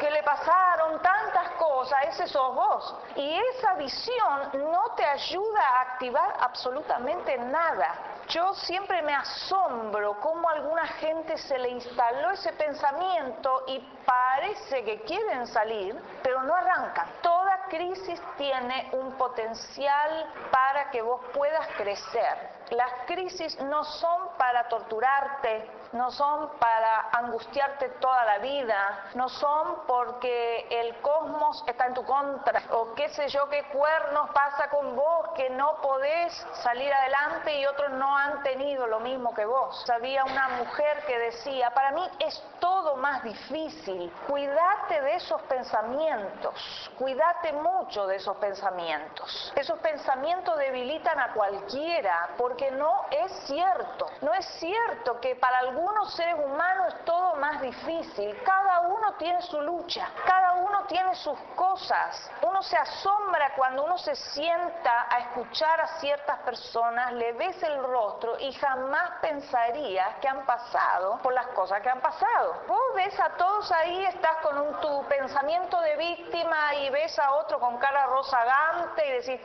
[0.00, 2.96] que le pasaron tantas cosas, ese sos vos.
[3.14, 7.81] Y esa visión no te ayuda a activar absolutamente nada.
[8.28, 14.84] Yo siempre me asombro cómo a alguna gente se le instaló ese pensamiento y parece
[14.84, 17.06] que quieren salir, pero no arrancan.
[17.22, 22.52] Toda crisis tiene un potencial para que vos puedas crecer.
[22.70, 29.82] Las crisis no son para torturarte, no son para angustiarte toda la vida, no son
[29.86, 34.96] porque el cosmos está en tu contra o qué sé yo qué cuernos pasa con
[34.96, 36.32] vos que no podés
[36.62, 39.88] salir adelante y otros no han tenido lo mismo que vos.
[39.90, 43.91] Había una mujer que decía, para mí es todo más difícil,
[44.26, 49.52] cuídate de esos pensamientos, cuídate mucho de esos pensamientos.
[49.56, 56.14] Esos pensamientos debilitan a cualquiera porque no es cierto, no es cierto que para algunos
[56.14, 61.38] seres humanos es todo más difícil, cada uno tiene su lucha, cada uno tiene sus
[61.54, 67.62] cosas, uno se asombra cuando uno se sienta a escuchar a ciertas personas, le ves
[67.62, 72.62] el rostro y jamás pensaría que han pasado por las cosas que han pasado.
[72.66, 77.58] Vos ves a todos ahí, estás con tu pensamiento de víctima y ves a otro
[77.58, 79.40] con cara rozagante y decís,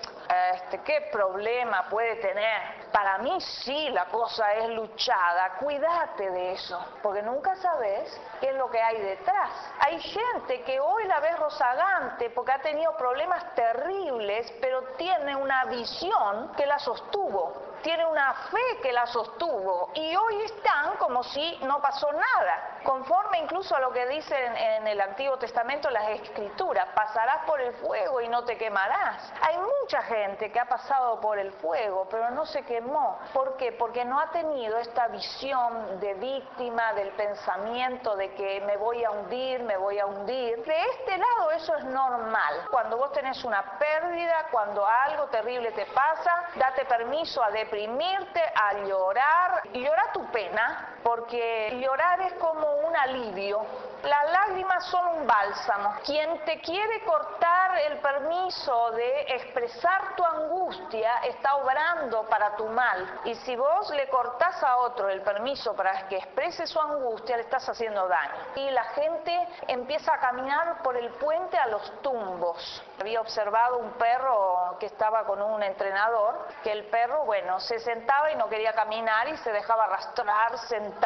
[0.54, 2.88] este, ¿qué problema puede tener?
[2.92, 8.56] Para mí sí, la cosa es luchada, cuídate de eso, porque nunca sabes qué es
[8.56, 9.50] lo que hay detrás.
[9.80, 15.66] Hay gente que hoy la ves rozagante porque ha tenido problemas terribles, pero tiene una
[15.66, 21.58] visión que la sostuvo tiene una fe que la sostuvo y hoy están como si
[21.64, 26.88] no pasó nada, conforme incluso a lo que dice en, el Antiguo Testamento las Escrituras,
[26.96, 29.32] pasarás por el fuego y no te quemarás.
[29.42, 33.20] Hay mucha gente que ha pasado por el fuego, pero no se quemó.
[33.34, 33.72] ¿Por qué?
[33.72, 39.12] Porque no ha tenido esta visión de víctima del pensamiento de que me voy a
[39.12, 40.64] hundir, me voy a hundir.
[40.64, 42.68] De este lado eso es normal.
[42.72, 48.86] Cuando vos tenés una pérdida, cuando algo terrible te pasa, date permiso a deprimirte, a
[48.86, 49.64] llorar.
[49.74, 53.66] Llora tu pena, porque llorar es como un alivio.
[54.04, 55.96] Las lágrimas son un bálsamo.
[56.06, 63.22] Quien te quiere cortar el permiso de expresar tu angustia está obrando para tu mal.
[63.24, 67.44] Y si vos le cortás a otro el permiso para que exprese su angustia, le
[67.44, 68.34] estás haciendo daño.
[68.56, 72.84] Y la gente empieza a caminar por el puente a los tumbos.
[73.00, 78.30] Había observado un perro que estaba con un entrenador, que el perro, bueno, se sentaba
[78.32, 80.97] y no quería caminar y se dejaba arrastrar sentado.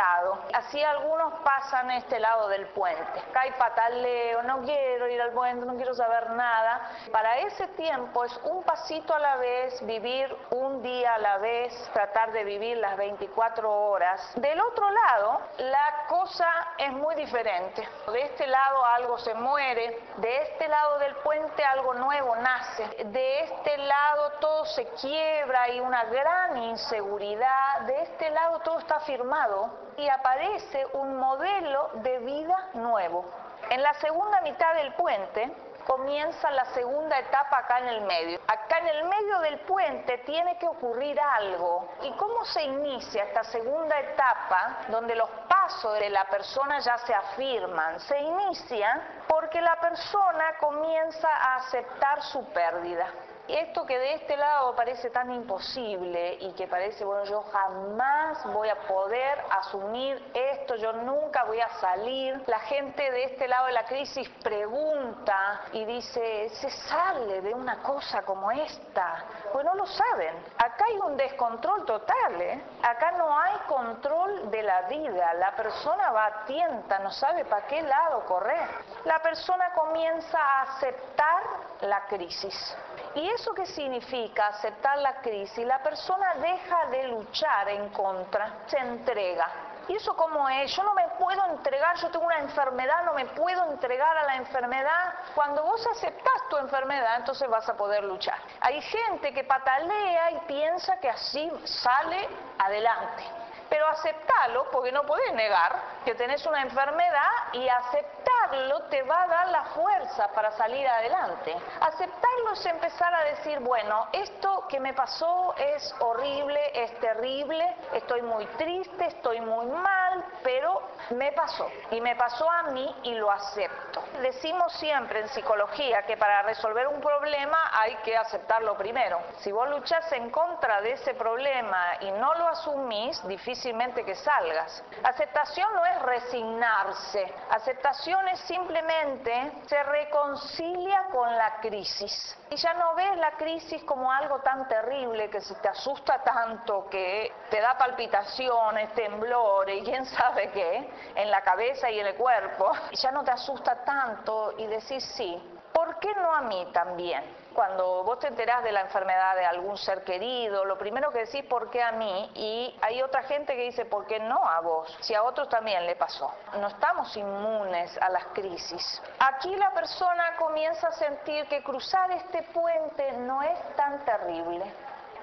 [0.53, 3.21] Así algunos pasan este lado del puente.
[3.33, 6.91] Cae pataleo, no quiero ir al puente, no quiero saber nada.
[7.11, 11.73] Para ese tiempo es un pasito a la vez, vivir un día a la vez,
[11.93, 14.31] tratar de vivir las 24 horas.
[14.35, 17.87] Del otro lado, la cosa es muy diferente.
[18.11, 23.39] De este lado algo se muere, de este lado del puente algo nuevo nace, de
[23.41, 29.69] este lado todo se quiebra y una gran inseguridad, de este lado todo está firmado
[29.97, 33.25] y aparece un modelo de vida nuevo.
[33.69, 35.51] En la segunda mitad del puente
[35.85, 38.39] comienza la segunda etapa acá en el medio.
[38.47, 41.87] Acá en el medio del puente tiene que ocurrir algo.
[42.03, 47.13] ¿Y cómo se inicia esta segunda etapa donde los pasos de la persona ya se
[47.13, 47.99] afirman?
[48.01, 53.07] Se inicia porque la persona comienza a aceptar su pérdida
[53.47, 58.69] esto que de este lado parece tan imposible y que parece, bueno, yo jamás voy
[58.69, 62.41] a poder asumir esto, yo nunca voy a salir.
[62.47, 67.81] La gente de este lado de la crisis pregunta y dice, ¿se sale de una
[67.83, 69.25] cosa como esta?
[69.51, 70.33] Pues no lo saben.
[70.57, 72.63] Acá hay un descontrol total, ¿eh?
[72.81, 75.33] Acá no hay control de la vida.
[75.35, 78.67] La persona va tienta, no sabe para qué lado correr.
[79.05, 81.43] La persona comienza a aceptar
[81.81, 82.75] la crisis.
[83.15, 84.47] ¿Y eso qué significa?
[84.47, 85.65] Aceptar la crisis.
[85.65, 89.70] La persona deja de luchar en contra, se entrega.
[89.91, 90.73] ¿Y eso cómo es?
[90.73, 94.35] Yo no me puedo entregar, yo tengo una enfermedad, no me puedo entregar a la
[94.37, 95.13] enfermedad.
[95.35, 98.37] Cuando vos aceptás tu enfermedad, entonces vas a poder luchar.
[98.61, 103.40] Hay gente que patalea y piensa que así sale adelante
[103.71, 109.27] pero aceptarlo porque no podés negar que tenés una enfermedad y aceptarlo te va a
[109.27, 111.55] dar la fuerza para salir adelante.
[111.79, 118.21] Aceptarlo es empezar a decir, bueno, esto que me pasó es horrible, es terrible, estoy
[118.23, 123.31] muy triste, estoy muy mal, pero me pasó y me pasó a mí y lo
[123.31, 124.03] acepto.
[124.21, 129.21] Decimos siempre en psicología que para resolver un problema hay que aceptarlo primero.
[129.37, 133.60] Si vos luchás en contra de ese problema y no lo asumís, difícil
[134.05, 134.83] que salgas.
[135.03, 142.37] Aceptación no es resignarse, aceptación es simplemente se reconcilia con la crisis.
[142.49, 146.89] Y ya no ves la crisis como algo tan terrible que se te asusta tanto
[146.89, 152.15] que te da palpitaciones, temblores y quién sabe qué en la cabeza y en el
[152.15, 152.71] cuerpo.
[152.93, 155.39] Ya no te asusta tanto y decís sí,
[155.73, 157.23] ¿Por qué no a mí también?
[157.53, 161.43] Cuando vos te enterás de la enfermedad de algún ser querido, lo primero que decís,
[161.45, 162.31] ¿por qué a mí?
[162.35, 164.97] Y hay otra gente que dice, ¿por qué no a vos?
[165.01, 166.33] Si a otros también le pasó.
[166.59, 169.01] No estamos inmunes a las crisis.
[169.19, 174.65] Aquí la persona comienza a sentir que cruzar este puente no es tan terrible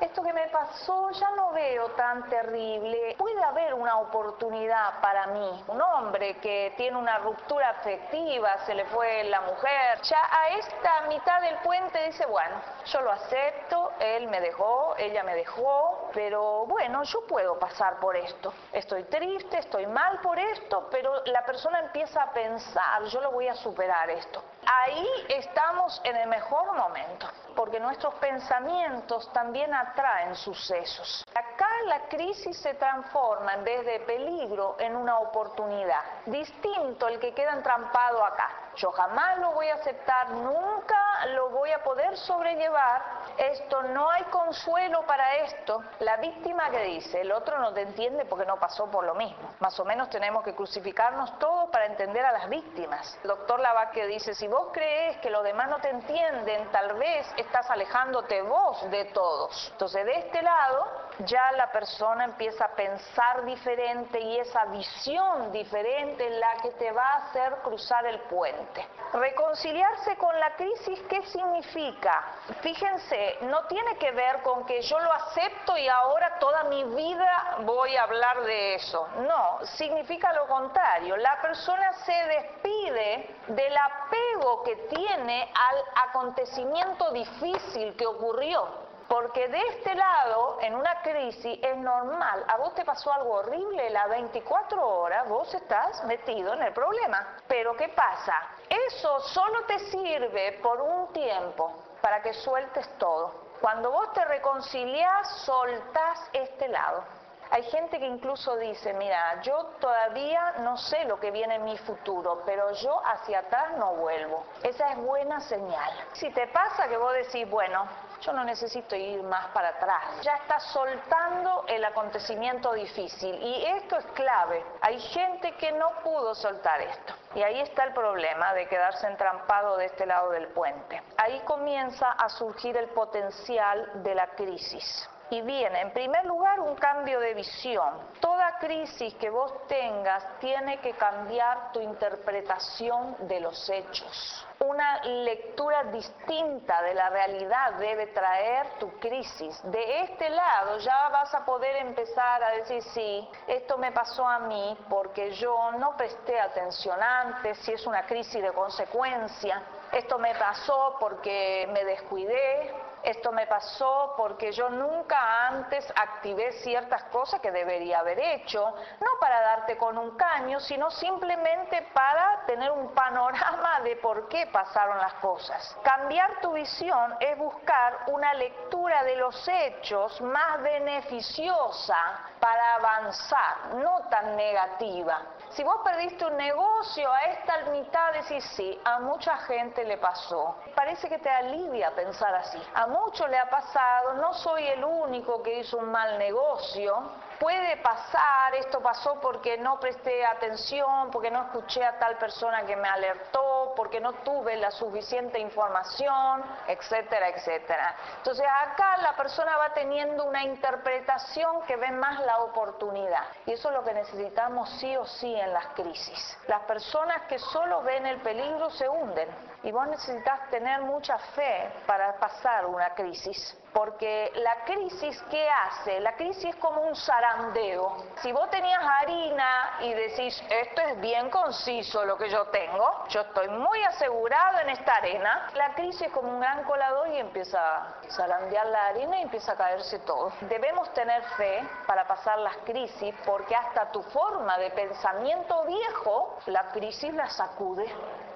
[0.01, 5.65] esto que me pasó ya no veo tan terrible, puede haber una oportunidad para mí.
[5.69, 11.03] Un hombre que tiene una ruptura afectiva, se le fue la mujer, ya a esta
[11.09, 16.67] mitad del puente dice, bueno, yo lo acepto, él me dejó, ella me dejó, pero
[16.67, 18.53] bueno, yo puedo pasar por esto.
[18.73, 23.49] Estoy triste, estoy mal por esto, pero la persona empieza a pensar, yo lo voy
[23.49, 24.43] a superar esto.
[24.67, 31.25] Ahí estamos en el mejor momento, porque nuestros pensamientos también atraen sucesos.
[31.35, 36.03] Acá la crisis se transforma en vez de peligro en una oportunidad.
[36.27, 38.68] Distinto el que queda entrampado acá.
[38.79, 43.03] Yo jamás lo voy a aceptar, nunca lo voy a poder sobrellevar.
[43.37, 45.83] Esto no hay consuelo para esto.
[45.99, 49.51] La víctima que dice, el otro no te entiende porque no pasó por lo mismo.
[49.59, 53.19] Más o menos tenemos que crucificarnos todos para entender a las víctimas.
[53.23, 57.27] El doctor Lavaque dice, si vos crees que los demás no te entienden, tal vez
[57.37, 59.71] estás alejándote vos de todos.
[59.73, 60.87] Entonces, de este lado,
[61.25, 66.93] ya la persona empieza a pensar diferente y esa visión diferente es la que te
[66.93, 68.87] va a hacer cruzar el puente.
[69.13, 72.25] Reconciliarse con la crisis, ¿qué significa?
[72.61, 77.57] Fíjense, no tiene que ver con que yo lo acepto y ahora toda mi vida
[77.61, 79.09] voy a hablar de eso.
[79.27, 81.17] No, significa lo contrario.
[81.17, 88.88] La persona se despide del apego que tiene al acontecimiento difícil que ocurrió.
[89.09, 92.45] Porque de este lado, en una crisis, es normal.
[92.47, 97.37] A vos te pasó algo horrible, las 24 horas vos estás metido en el problema.
[97.49, 98.35] Pero ¿qué pasa?
[98.69, 103.49] Eso solo te sirve por un tiempo para que sueltes todo.
[103.63, 107.03] Cuando vos te reconciliás, soltás este lado.
[107.51, 111.79] Hay gente que incluso dice, mira, yo todavía no sé lo que viene en mi
[111.79, 114.45] futuro, pero yo hacia atrás no vuelvo.
[114.63, 115.91] Esa es buena señal.
[116.13, 117.89] Si te pasa que vos decís, bueno,
[118.21, 120.23] yo no necesito ir más para atrás.
[120.23, 124.65] Ya está soltando el acontecimiento difícil y esto es clave.
[124.81, 127.15] Hay gente que no pudo soltar esto.
[127.35, 131.03] Y ahí está el problema de quedarse entrampado de este lado del puente.
[131.17, 135.09] Ahí comienza a surgir el potencial de la crisis.
[135.31, 137.95] Y viene, en primer lugar, un cambio de visión.
[138.21, 144.47] Toda crisis que vos tengas tiene que cambiar tu interpretación de los hechos.
[144.61, 149.61] Una lectura distinta de la realidad debe traer tu crisis.
[149.65, 154.41] De este lado ya vas a poder empezar a decir, sí, esto me pasó a
[154.41, 159.63] mí porque yo no presté atención antes, si es una crisis de consecuencia,
[159.93, 167.05] esto me pasó porque me descuidé, esto me pasó porque yo nunca antes activé ciertas
[167.05, 172.71] cosas que debería haber hecho, no para darte con un caño, sino simplemente para tener
[172.71, 175.77] un panorama de por qué pasaron las cosas.
[175.83, 181.97] Cambiar tu visión es buscar una lectura de los hechos más beneficiosa
[182.41, 185.21] para avanzar, no tan negativa.
[185.51, 190.57] Si vos perdiste un negocio, a esta mitad decís sí, a mucha gente le pasó.
[190.75, 192.63] Parece que te alivia pensar así.
[192.75, 197.77] A muchos le ha pasado, no soy el único que hizo un mal negocio, puede
[197.79, 202.89] pasar, esto pasó porque no presté atención, porque no escuché a tal persona que me
[202.89, 207.95] alertó, porque no tuve la suficiente información, etcétera, etcétera.
[208.19, 213.25] Entonces acá la persona va teniendo una interpretación que ve más la oportunidad.
[213.47, 216.39] Y eso es lo que necesitamos sí o sí en las crisis.
[216.47, 219.29] Las personas que solo ven el peligro se hunden.
[219.63, 223.57] Y vos necesitas tener mucha fe para pasar una crisis.
[223.79, 226.01] Porque la crisis, ¿qué hace?
[226.01, 228.07] La crisis es como un zarandeo.
[228.17, 233.21] Si vos tenías harina y decís, esto es bien conciso lo que yo tengo, yo
[233.21, 237.61] estoy muy asegurado en esta arena, la crisis es como un gran colador y empieza
[237.61, 240.33] a zarandear la harina y empieza a caerse todo.
[240.41, 246.71] Debemos tener fe para pasar las crisis porque hasta tu forma de pensamiento viejo, la
[246.71, 247.87] crisis la sacude.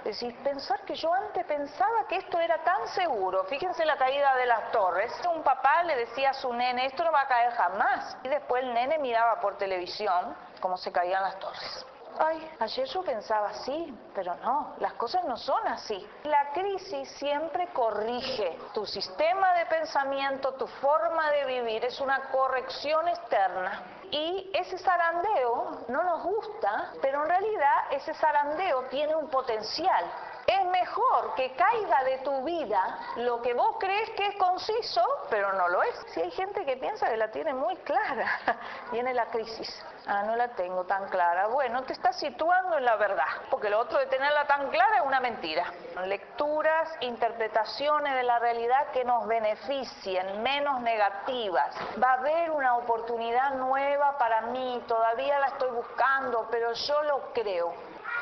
[0.05, 3.45] Decir, pensar que yo antes pensaba que esto era tan seguro.
[3.45, 5.13] Fíjense la caída de las torres.
[5.33, 8.17] Un papá le decía a su nene, esto no va a caer jamás.
[8.25, 11.87] Y después el nene miraba por televisión cómo se caían las torres.
[12.19, 16.07] Ay, ayer yo pensaba así, pero no, las cosas no son así.
[16.25, 23.09] La crisis siempre corrige tu sistema de pensamiento, tu forma de vivir, es una corrección
[23.09, 23.83] externa.
[24.11, 30.05] Y ese zarandeo no nos gusta, pero en realidad ese zarandeo tiene un potencial.
[30.47, 35.53] Es mejor que caiga de tu vida lo que vos crees que es conciso, pero
[35.53, 36.05] no lo es.
[36.09, 38.40] Si hay gente que piensa que la tiene muy clara,
[38.93, 39.84] viene la crisis.
[40.07, 41.47] Ah, no la tengo tan clara.
[41.47, 45.07] Bueno, te estás situando en la verdad, porque lo otro de tenerla tan clara es
[45.07, 45.64] una mentira.
[46.07, 51.74] Lecturas, interpretaciones de la realidad que nos beneficien, menos negativas.
[52.03, 57.32] Va a haber una oportunidad nueva para mí, todavía la estoy buscando, pero yo lo
[57.32, 57.72] creo.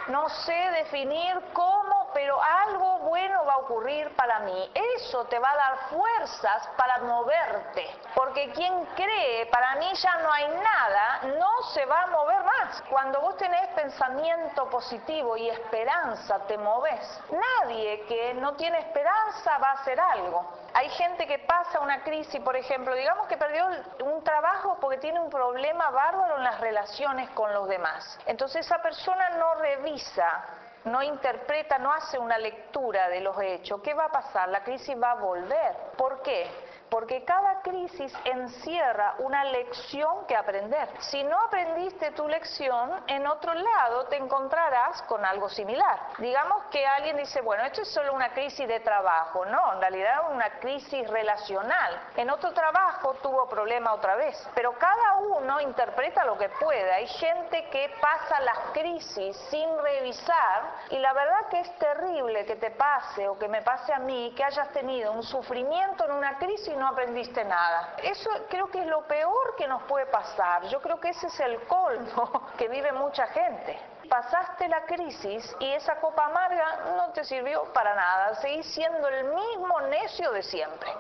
[0.09, 4.71] No sé definir cómo pero algo bueno va a ocurrir para mí.
[4.97, 10.33] Eso te va a dar fuerzas para moverte, porque quien cree, para mí ya no
[10.33, 12.83] hay nada, no se va a mover más.
[12.89, 17.21] Cuando vos tenés pensamiento positivo y esperanza, te moves.
[17.31, 20.45] Nadie que no tiene esperanza va a hacer algo.
[20.75, 23.67] Hay gente que pasa una crisis, por ejemplo, digamos que perdió
[24.05, 28.19] un trabajo porque tiene un problema bárbaro en las relaciones con los demás.
[28.27, 30.45] Entonces esa persona no revisa
[30.85, 34.49] no interpreta, no hace una lectura de los hechos, ¿qué va a pasar?
[34.49, 35.77] La crisis va a volver.
[35.97, 36.47] ¿Por qué?
[36.91, 40.89] Porque cada crisis encierra una lección que aprender.
[40.99, 46.01] Si no aprendiste tu lección, en otro lado te encontrarás con algo similar.
[46.19, 49.47] Digamos que alguien dice, bueno, esto es solo una crisis de trabajo.
[49.47, 52.01] No, en realidad una crisis relacional.
[52.17, 54.49] En otro trabajo tuvo problema otra vez.
[54.55, 56.91] Pero cada uno interpreta lo que puede.
[56.93, 62.57] Hay gente que pasa las crisis sin revisar y la verdad que es terrible que
[62.57, 66.39] te pase o que me pase a mí que hayas tenido un sufrimiento en una
[66.39, 67.95] crisis no aprendiste nada.
[68.03, 70.63] Eso creo que es lo peor que nos puede pasar.
[70.65, 73.79] Yo creo que ese es el colmo que vive mucha gente.
[74.09, 78.35] Pasaste la crisis y esa copa amarga no te sirvió para nada.
[78.37, 80.91] Seguís siendo el mismo necio de siempre.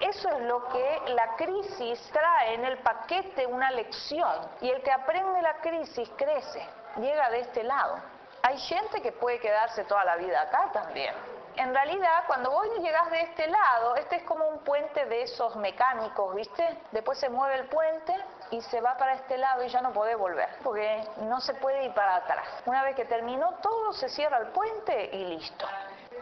[0.00, 4.40] Eso es lo que la crisis trae en el paquete, una lección.
[4.62, 6.66] Y el que aprende la crisis crece,
[6.96, 7.98] llega de este lado.
[8.42, 11.14] Hay gente que puede quedarse toda la vida acá también.
[11.56, 15.56] En realidad, cuando vos llegas de este lado, este es como un puente de esos
[15.56, 16.82] mecánicos, ¿viste?
[16.92, 18.14] Después se mueve el puente
[18.50, 21.84] y se va para este lado y ya no puede volver, porque no se puede
[21.86, 22.46] ir para atrás.
[22.66, 25.66] Una vez que terminó todo, se cierra el puente y listo.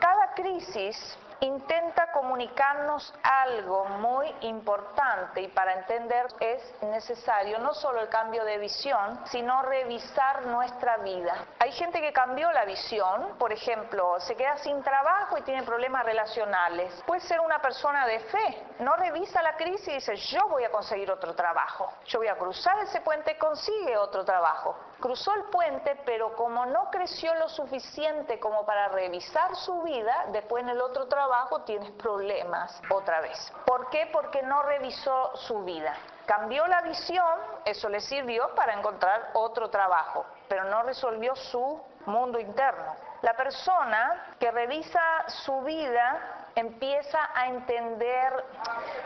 [0.00, 8.08] Cada crisis intenta comunicarnos algo muy importante y para entender es necesario no solo el
[8.08, 11.34] cambio de visión, sino revisar nuestra vida.
[11.58, 16.04] Hay gente que cambió la visión, por ejemplo, se queda sin trabajo y tiene problemas
[16.04, 17.02] relacionales.
[17.06, 20.70] Puede ser una persona de fe, no revisa la crisis y dice yo voy a
[20.70, 24.76] conseguir otro trabajo, yo voy a cruzar ese puente y consigue otro trabajo.
[25.00, 30.62] Cruzó el puente, pero como no creció lo suficiente como para revisar su vida, después
[30.62, 31.33] en el otro trabajo
[31.64, 33.52] tienes problemas otra vez.
[33.66, 34.08] ¿Por qué?
[34.12, 35.94] Porque no revisó su vida.
[36.26, 42.38] Cambió la visión, eso le sirvió para encontrar otro trabajo, pero no resolvió su mundo
[42.38, 42.96] interno.
[43.22, 48.44] La persona que revisa su vida empieza a entender,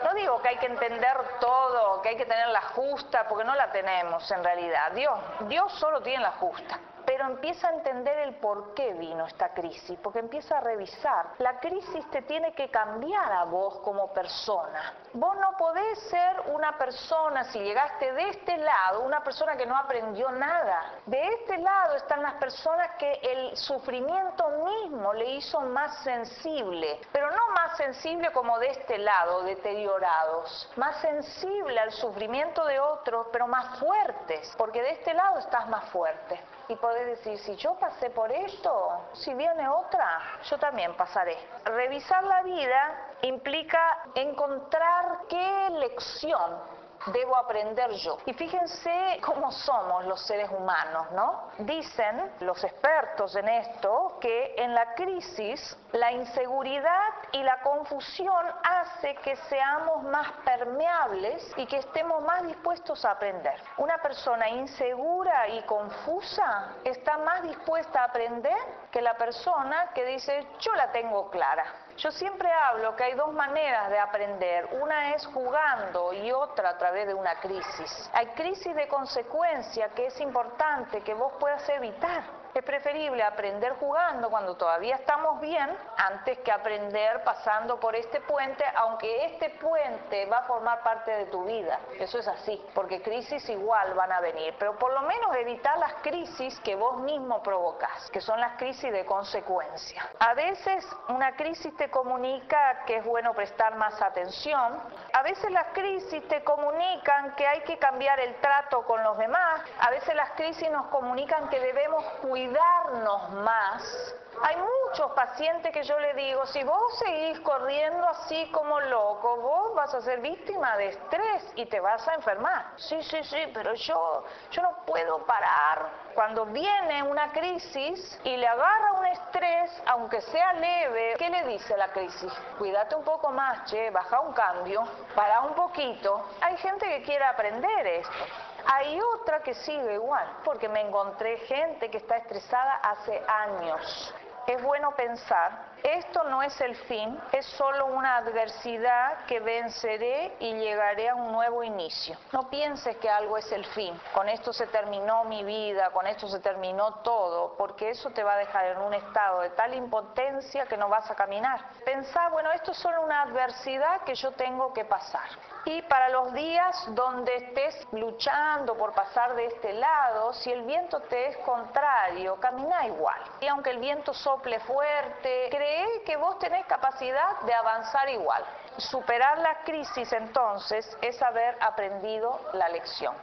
[0.03, 3.55] no digo que hay que entender todo, que hay que tener la justa, porque no
[3.55, 4.91] la tenemos en realidad.
[4.91, 6.79] Dios, Dios solo tiene la justa
[7.19, 11.31] pero empieza a entender el por qué vino esta crisis, porque empieza a revisar.
[11.39, 14.93] La crisis te tiene que cambiar a vos como persona.
[15.11, 19.75] Vos no podés ser una persona, si llegaste de este lado, una persona que no
[19.75, 20.93] aprendió nada.
[21.07, 27.29] De este lado están las personas que el sufrimiento mismo le hizo más sensible, pero
[27.31, 33.45] no más sensible como de este lado, deteriorados, más sensible al sufrimiento de otros, pero
[33.45, 36.39] más fuertes, porque de este lado estás más fuerte
[36.69, 41.35] y poder decir, si yo pasé por esto, si viene otra, yo también pasaré.
[41.65, 48.17] Revisar la vida implica encontrar qué lección debo aprender yo.
[48.25, 51.49] Y fíjense cómo somos los seres humanos, ¿no?
[51.59, 56.98] Dicen los expertos en esto que en la crisis la inseguridad
[57.31, 63.61] y la confusión hace que seamos más permeables y que estemos más dispuestos a aprender.
[63.77, 68.57] Una persona insegura y confusa está más dispuesta a aprender
[68.91, 71.65] que la persona que dice yo la tengo clara.
[71.97, 74.69] Yo siempre hablo que hay dos maneras de aprender.
[74.81, 78.09] Una es jugando y otra a través de una crisis.
[78.13, 82.38] Hay crisis de consecuencia que es importante que vos puedas evitar.
[82.53, 88.65] Es preferible aprender jugando cuando todavía estamos bien antes que aprender pasando por este puente,
[88.75, 91.79] aunque este puente va a formar parte de tu vida.
[91.99, 95.93] Eso es así, porque crisis igual van a venir, pero por lo menos evitar las
[96.01, 100.09] crisis que vos mismo provocas, que son las crisis de consecuencia.
[100.19, 104.81] A veces una crisis te comunica que es bueno prestar más atención,
[105.13, 109.61] a veces las crisis te comunican que hay que cambiar el trato con los demás,
[109.79, 114.15] a veces las crisis nos comunican que debemos cuidar cuidarnos más.
[114.41, 119.75] Hay muchos pacientes que yo le digo, si vos seguís corriendo así como loco, vos
[119.75, 122.71] vas a ser víctima de estrés y te vas a enfermar.
[122.77, 125.89] Sí, sí, sí, pero yo, yo no puedo parar.
[126.15, 131.75] Cuando viene una crisis y le agarra un estrés, aunque sea leve, ¿qué le dice
[131.75, 132.31] la crisis?
[132.57, 134.85] Cuídate un poco más, che, baja un cambio,
[135.15, 136.29] para un poquito.
[136.39, 138.48] Hay gente que quiere aprender esto.
[138.71, 144.13] Hay otra que sigue igual, porque me encontré gente que está estresada hace años.
[144.45, 150.53] Es bueno pensar esto no es el fin, es solo una adversidad que venceré y
[150.53, 152.17] llegaré a un nuevo inicio.
[152.31, 156.27] No pienses que algo es el fin, con esto se terminó mi vida, con esto
[156.27, 160.65] se terminó todo, porque eso te va a dejar en un estado de tal impotencia
[160.65, 161.59] que no vas a caminar.
[161.85, 165.29] Pensá, bueno, esto es solo una adversidad que yo tengo que pasar.
[165.65, 171.01] Y para los días donde estés luchando por pasar de este lado, si el viento
[171.01, 173.21] te es contrario, camina igual.
[173.41, 175.68] Y aunque el viento sople fuerte, cree
[176.05, 178.43] que vos tenés capacidad de avanzar igual.
[178.77, 183.15] Superar la crisis entonces es haber aprendido la lección.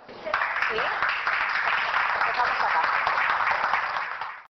[2.38, 3.15] Acá.